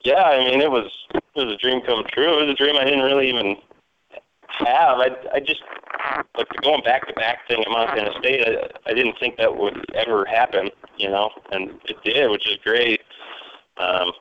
[0.04, 2.40] Yeah, I mean, it was it was a dream come true.
[2.40, 3.58] It was a dream I didn't really even
[4.66, 5.00] have.
[5.00, 5.62] I I just
[6.38, 8.48] like the going back to back thing at Montana State.
[8.48, 12.58] I, I didn't think that would ever happen, you know, and it did, which is
[12.64, 13.02] great.
[13.78, 14.12] Um,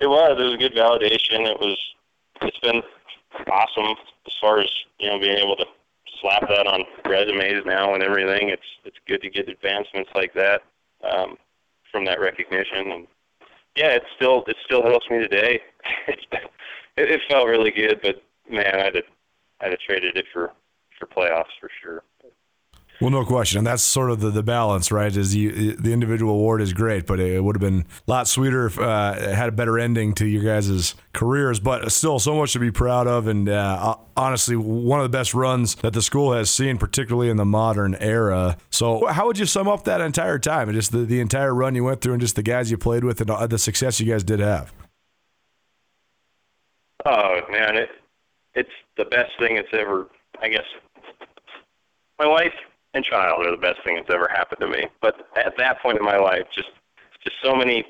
[0.00, 0.36] it was.
[0.38, 1.46] It was a good validation.
[1.46, 1.76] It was.
[2.42, 2.82] It's been
[3.50, 5.66] awesome as far as you know being able to
[6.20, 8.48] slap that on resumes now and everything.
[8.48, 10.62] It's it's good to get advancements like that
[11.02, 11.36] um,
[11.90, 12.92] from that recognition.
[12.92, 13.06] And
[13.78, 15.60] yeah, it still it still helps me today.
[16.08, 16.18] it,
[16.96, 19.04] it felt really good, but man, I'd have,
[19.60, 20.52] I'd have traded it for
[20.98, 22.02] for playoffs for sure.
[23.00, 25.14] Well, no question, and that's sort of the, the balance, right?
[25.16, 28.66] Is you, the individual award is great, but it would have been a lot sweeter
[28.66, 31.60] if uh, it had a better ending to your guys' careers.
[31.60, 35.32] But still, so much to be proud of, and uh, honestly, one of the best
[35.32, 38.56] runs that the school has seen, particularly in the modern era.
[38.70, 41.76] So, how would you sum up that entire time, and just the, the entire run
[41.76, 44.10] you went through, and just the guys you played with, and uh, the success you
[44.10, 44.72] guys did have?
[47.06, 47.90] Oh man, it
[48.54, 50.08] it's the best thing that's ever.
[50.42, 50.66] I guess
[52.18, 52.52] my wife
[52.98, 54.88] and child are the best thing that's ever happened to me.
[55.00, 56.70] But at that point in my life, just
[57.22, 57.84] just so many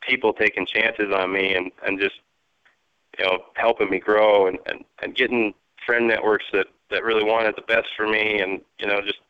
[0.00, 2.16] people taking chances on me and and just
[3.18, 5.54] you know helping me grow and and, and getting
[5.86, 9.20] friend networks that that really wanted the best for me and you know just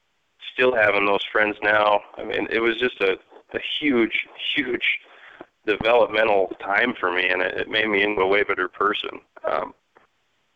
[0.53, 2.01] still having those friends now.
[2.17, 3.17] I mean, it was just a
[3.53, 4.27] a huge
[4.57, 4.99] huge
[5.67, 9.21] developmental time for me, and it, it made me into a way better person.
[9.51, 9.75] Um,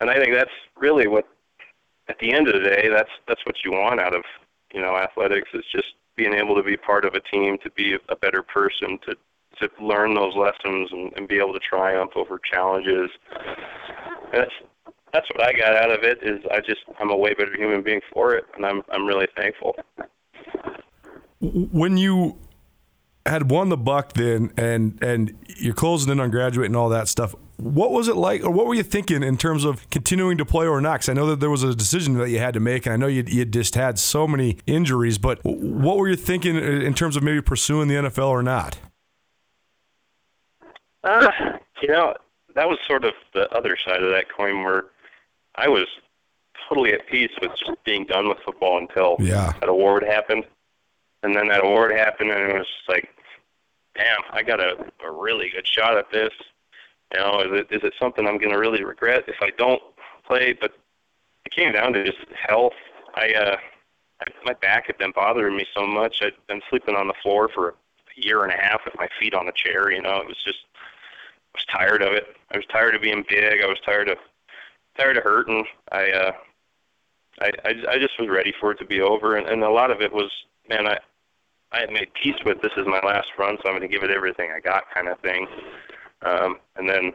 [0.00, 1.26] and I think that's really what
[2.08, 4.22] at the end of the day, that's that's what you want out of
[4.72, 7.96] you know athletics is just being able to be part of a team, to be
[8.08, 9.14] a better person, to
[9.60, 13.10] to learn those lessons and, and be able to triumph over challenges.
[14.32, 14.52] And that's
[15.12, 16.18] that's what I got out of it.
[16.22, 19.28] Is I just I'm a way better human being for it, and I'm I'm really
[19.36, 19.76] thankful.
[21.40, 22.38] When you
[23.26, 27.08] had won the buck then and and you're closing in on graduate and all that
[27.08, 30.44] stuff what was it like or what were you thinking in terms of continuing to
[30.44, 32.60] play or not Cause i know that there was a decision that you had to
[32.60, 36.16] make and i know you, you just had so many injuries but what were you
[36.16, 38.78] thinking in terms of maybe pursuing the nfl or not
[41.04, 41.30] uh,
[41.82, 42.14] you know
[42.54, 44.84] that was sort of the other side of that coin where
[45.56, 45.86] i was
[46.68, 49.52] totally at peace with just being done with football until yeah.
[49.60, 50.44] that award happened
[51.22, 53.08] and then that award happened and it was just like
[53.98, 56.30] damn, I got a, a really good shot at this.
[57.14, 59.82] You know, is it is it something I'm going to really regret if I don't
[60.26, 60.52] play?
[60.52, 60.72] But
[61.46, 62.74] it came down to just health.
[63.14, 63.56] I uh,
[64.44, 66.20] my back had been bothering me so much.
[66.22, 67.74] I'd been sleeping on the floor for a
[68.16, 69.90] year and a half with my feet on the chair.
[69.90, 70.58] You know, it was just
[71.54, 72.36] I was tired of it.
[72.52, 73.62] I was tired of being big.
[73.62, 74.18] I was tired of
[74.98, 75.64] tired of hurting.
[75.92, 76.32] I uh,
[77.40, 79.90] I I, I just was ready for it to be over, and, and a lot
[79.90, 80.30] of it was,
[80.68, 80.98] man, I
[81.72, 84.02] I had made peace with this is my last run, so I'm going to give
[84.02, 85.46] it everything I got, kind of thing.
[86.22, 87.12] Um, and then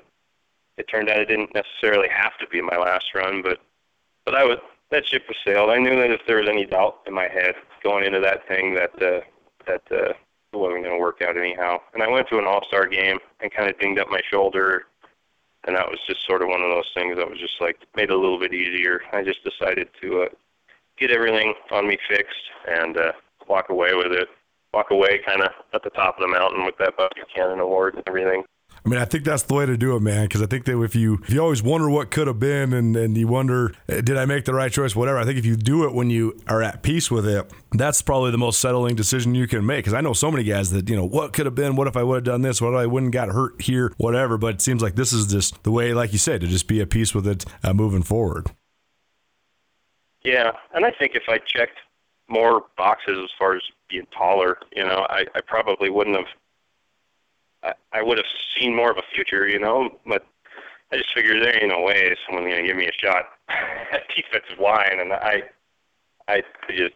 [0.78, 3.60] it turned out it didn't necessarily have to be my last run, but
[4.26, 4.58] but I was
[4.92, 5.70] that ship was sailed.
[5.70, 8.74] I knew that if there was any doubt in my head going into that thing,
[8.76, 9.22] that uh,
[9.68, 11.80] that uh, it wasn't going to work out anyhow.
[11.94, 14.84] And I went to an All-Star game and kind of dinged up my shoulder,
[15.66, 18.10] and that was just sort of one of those things that was just like made
[18.10, 19.02] it a little bit easier.
[19.12, 20.28] I just decided to uh,
[20.98, 23.12] get everything on me fixed and uh,
[23.48, 24.30] walk away with it
[24.74, 27.96] walk away kind of at the top of the mountain with that Buck Buchanan award
[27.96, 28.44] and everything.
[28.86, 30.26] I mean, I think that's the way to do it, man.
[30.26, 32.96] Because I think that if you if you always wonder what could have been, and,
[32.96, 35.18] and you wonder eh, did I make the right choice, whatever.
[35.18, 38.32] I think if you do it when you are at peace with it, that's probably
[38.32, 39.86] the most settling decision you can make.
[39.86, 41.96] Because I know so many guys that you know what could have been, what if
[41.96, 44.38] I would have done this, what if I wouldn't got hurt here, whatever.
[44.38, 46.82] But it seems like this is just the way, like you said, to just be
[46.82, 48.52] at peace with it uh, moving forward.
[50.24, 51.78] Yeah, and I think if I checked
[52.30, 54.58] more boxes as far as being taller.
[54.76, 56.26] You know, I, I probably wouldn't have.
[57.64, 59.48] I, I would have seen more of a future.
[59.48, 60.26] You know, but
[60.92, 64.60] I just figured there ain't no way someone's gonna give me a shot at defensive
[64.60, 65.44] line, and I,
[66.28, 66.94] I just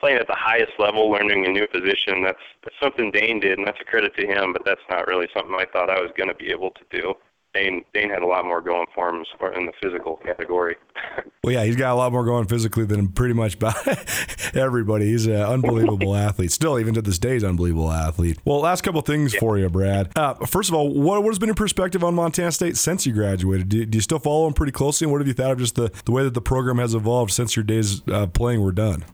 [0.00, 2.22] playing at the highest level, learning a new position.
[2.22, 4.54] That's, that's something Dane did, and that's a credit to him.
[4.54, 7.14] But that's not really something I thought I was to be able to do.
[7.52, 9.24] Dane Dane had a lot more going for him
[9.56, 10.76] in the physical category.
[11.44, 13.56] well, yeah, he's got a lot more going physically than pretty much
[14.54, 15.06] everybody.
[15.06, 16.52] He's an unbelievable athlete.
[16.52, 18.38] Still, even to this day, he's an unbelievable athlete.
[18.44, 19.40] Well, last couple things yeah.
[19.40, 20.16] for you, Brad.
[20.16, 23.12] Uh, first of all, what, what has been your perspective on Montana State since you
[23.12, 23.68] graduated?
[23.68, 25.06] Do, do, you still follow them pretty closely?
[25.06, 27.32] And what have you thought of just the, the way that the program has evolved
[27.32, 29.04] since your days uh, playing were done?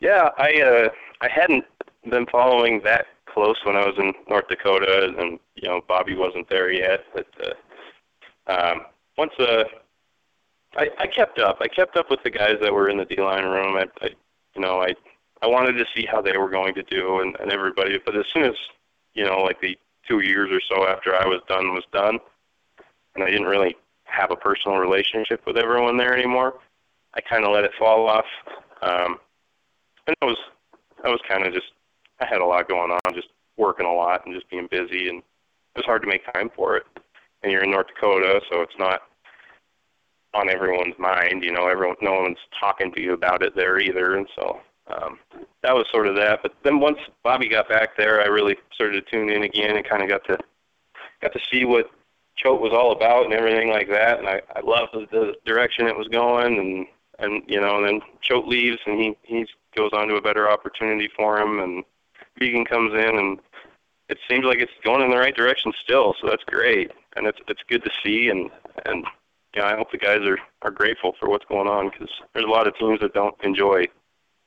[0.00, 0.88] Yeah, I uh,
[1.20, 1.64] I hadn't
[2.08, 6.48] been following that close when I was in North Dakota, and you know Bobby wasn't
[6.48, 7.04] there yet.
[7.14, 7.26] But
[8.48, 8.80] uh, um,
[9.16, 9.64] once uh,
[10.76, 11.58] I, I kept up.
[11.60, 13.76] I kept up with the guys that were in the D line room.
[13.76, 14.10] I, I,
[14.54, 14.94] you know, I
[15.42, 17.98] I wanted to see how they were going to do, and, and everybody.
[18.04, 18.54] But as soon as
[19.14, 22.18] you know, like the two years or so after I was done was done,
[23.14, 26.54] and I didn't really have a personal relationship with everyone there anymore.
[27.14, 28.26] I kind of let it fall off.
[28.82, 29.18] Um,
[30.06, 30.38] and I was
[31.04, 31.72] I was kind of just
[32.20, 35.18] I had a lot going on, just working a lot and just being busy, and
[35.18, 36.86] it was hard to make time for it.
[37.42, 39.02] And you're in North Dakota, so it's not
[40.34, 41.44] on everyone's mind.
[41.44, 45.18] You know, everyone, no one's talking to you about it there either, and so um,
[45.62, 46.40] that was sort of that.
[46.42, 49.86] But then once Bobby got back there, I really started to tune in again and
[49.86, 50.38] kind of got to
[51.20, 51.90] got to see what
[52.36, 54.18] Choate was all about and everything like that.
[54.18, 56.86] And I, I loved the, the direction it was going, and
[57.18, 60.50] and you know, and then Choate leaves and he he's goes on to a better
[60.50, 61.84] opportunity for him, and
[62.40, 63.38] Regan comes in, and
[64.08, 66.14] it seems like it's going in the right direction still.
[66.20, 68.50] So that's great, and it's it's good to see, and
[68.86, 69.04] and
[69.54, 72.50] yeah, I hope the guys are are grateful for what's going on because there's a
[72.50, 73.86] lot of teams that don't enjoy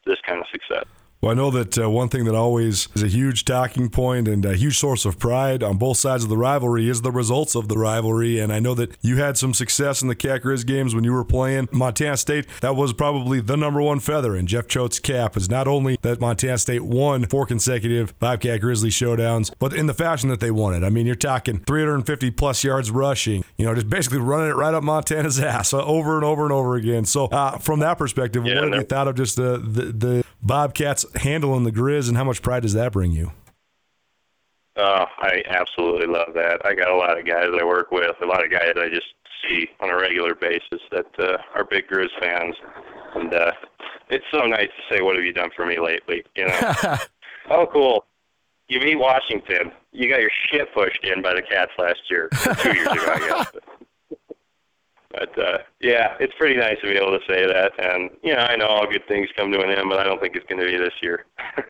[0.05, 0.85] this kind of success.
[1.21, 4.43] Well, I know that uh, one thing that always is a huge talking point and
[4.43, 7.67] a huge source of pride on both sides of the rivalry is the results of
[7.67, 8.39] the rivalry.
[8.39, 11.23] And I know that you had some success in the Cat games when you were
[11.23, 12.47] playing Montana State.
[12.61, 16.19] That was probably the number one feather in Jeff Choate's cap is not only that
[16.19, 20.73] Montana State won four consecutive Bobcat Grizzly showdowns, but in the fashion that they won
[20.73, 20.83] it.
[20.83, 24.73] I mean, you're talking 350 plus yards rushing, you know, just basically running it right
[24.73, 27.05] up Montana's ass uh, over and over and over again.
[27.05, 30.25] So, uh, from that perspective, yeah, what have you thought of just the, the, the
[30.41, 33.31] Bobcats handling the Grizz, and how much pride does that bring you?
[34.77, 36.65] Oh, I absolutely love that.
[36.65, 39.07] I got a lot of guys I work with, a lot of guys I just
[39.47, 42.55] see on a regular basis that uh, are big Grizz fans,
[43.15, 43.51] and uh,
[44.09, 46.73] it's so nice to say, "What have you done for me lately?" You know.
[47.49, 48.05] oh, cool.
[48.67, 49.71] You beat Washington.
[49.91, 53.19] You got your shit pushed in by the Cats last year, two years ago, I
[53.19, 53.51] guess.
[55.11, 57.71] But uh, yeah, it's pretty nice to be able to say that.
[57.79, 60.21] And you know, I know all good things come to an end, but I don't
[60.21, 61.25] think it's going to be this year.
[61.57, 61.63] Do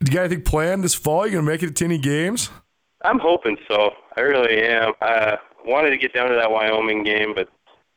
[0.06, 1.26] you got anything planned this fall?
[1.26, 2.50] You gonna make it to any games?
[3.02, 3.90] I'm hoping so.
[4.16, 4.92] I really am.
[5.00, 7.48] I wanted to get down to that Wyoming game, but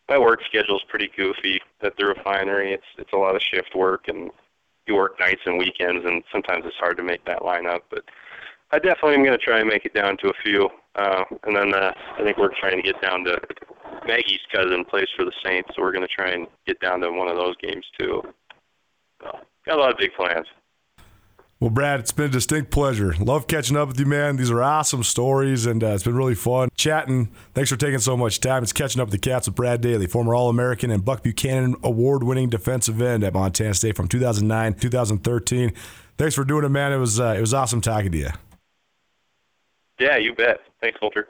[0.10, 2.74] my work schedule's pretty goofy at the refinery.
[2.74, 4.30] It's it's a lot of shift work, and
[4.88, 7.84] you work nights and weekends, and sometimes it's hard to make that line up.
[7.90, 8.04] But
[8.74, 10.70] I definitely am going to try and make it down to a few.
[10.96, 13.38] Uh, and then uh, I think we're trying to get down to
[14.08, 17.12] Maggie's cousin plays for the Saints, so we're going to try and get down to
[17.12, 18.22] one of those games too.
[19.22, 20.48] So, got a lot of big plans.
[21.60, 23.14] Well, Brad, it's been a distinct pleasure.
[23.20, 24.38] Love catching up with you, man.
[24.38, 27.30] These are awesome stories, and uh, it's been really fun chatting.
[27.54, 28.64] Thanks for taking so much time.
[28.64, 31.76] It's catching up with the Cats with Brad Daly, former All American and Buck Buchanan
[31.84, 35.74] award winning defensive end at Montana State from 2009 2013.
[36.18, 36.94] Thanks for doing it, man.
[36.94, 38.30] It was uh, it was awesome talking to you.
[40.02, 40.62] Yeah, you bet.
[40.82, 41.28] Thanks, Colter.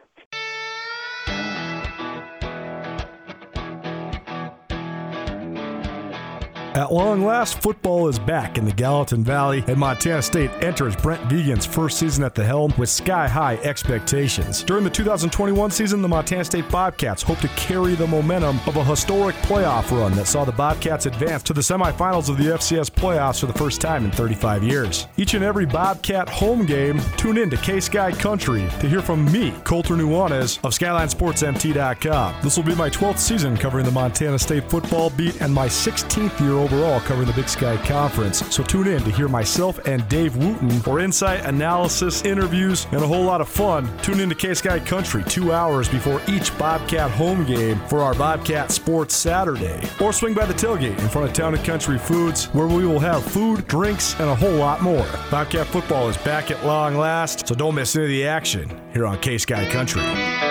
[6.74, 11.22] At long last, football is back in the Gallatin Valley, and Montana State enters Brent
[11.30, 14.64] Vigen's first season at the helm with sky high expectations.
[14.64, 18.86] During the 2021 season, the Montana State Bobcats hope to carry the momentum of a
[18.86, 23.42] historic playoff run that saw the Bobcats advance to the semifinals of the FCS playoffs
[23.42, 25.08] for the first time in 35 years.
[25.18, 29.30] Each and every Bobcat home game, tune in to K Sky Country to hear from
[29.30, 32.36] me, Colter Nuanez of SkylineSportsMT.com.
[32.42, 36.40] This will be my 12th season covering the Montana State football beat and my 16th
[36.40, 38.46] year overall covering the Big Sky Conference.
[38.54, 43.08] So tune in to hear myself and Dave Wooten for insight, analysis, interviews, and a
[43.08, 43.90] whole lot of fun.
[44.00, 48.14] Tune in to K Sky Country two hours before each Bobcat home game for our
[48.14, 49.82] Bobcat Sports Saturday.
[50.00, 53.00] Or swing by the tailgate in front of Town and Country Foods where we will
[53.00, 55.08] have food, drinks, and a whole lot more.
[55.30, 59.06] Bobcat football is back at long last, so don't miss any of the action here
[59.06, 60.51] on K Sky Country.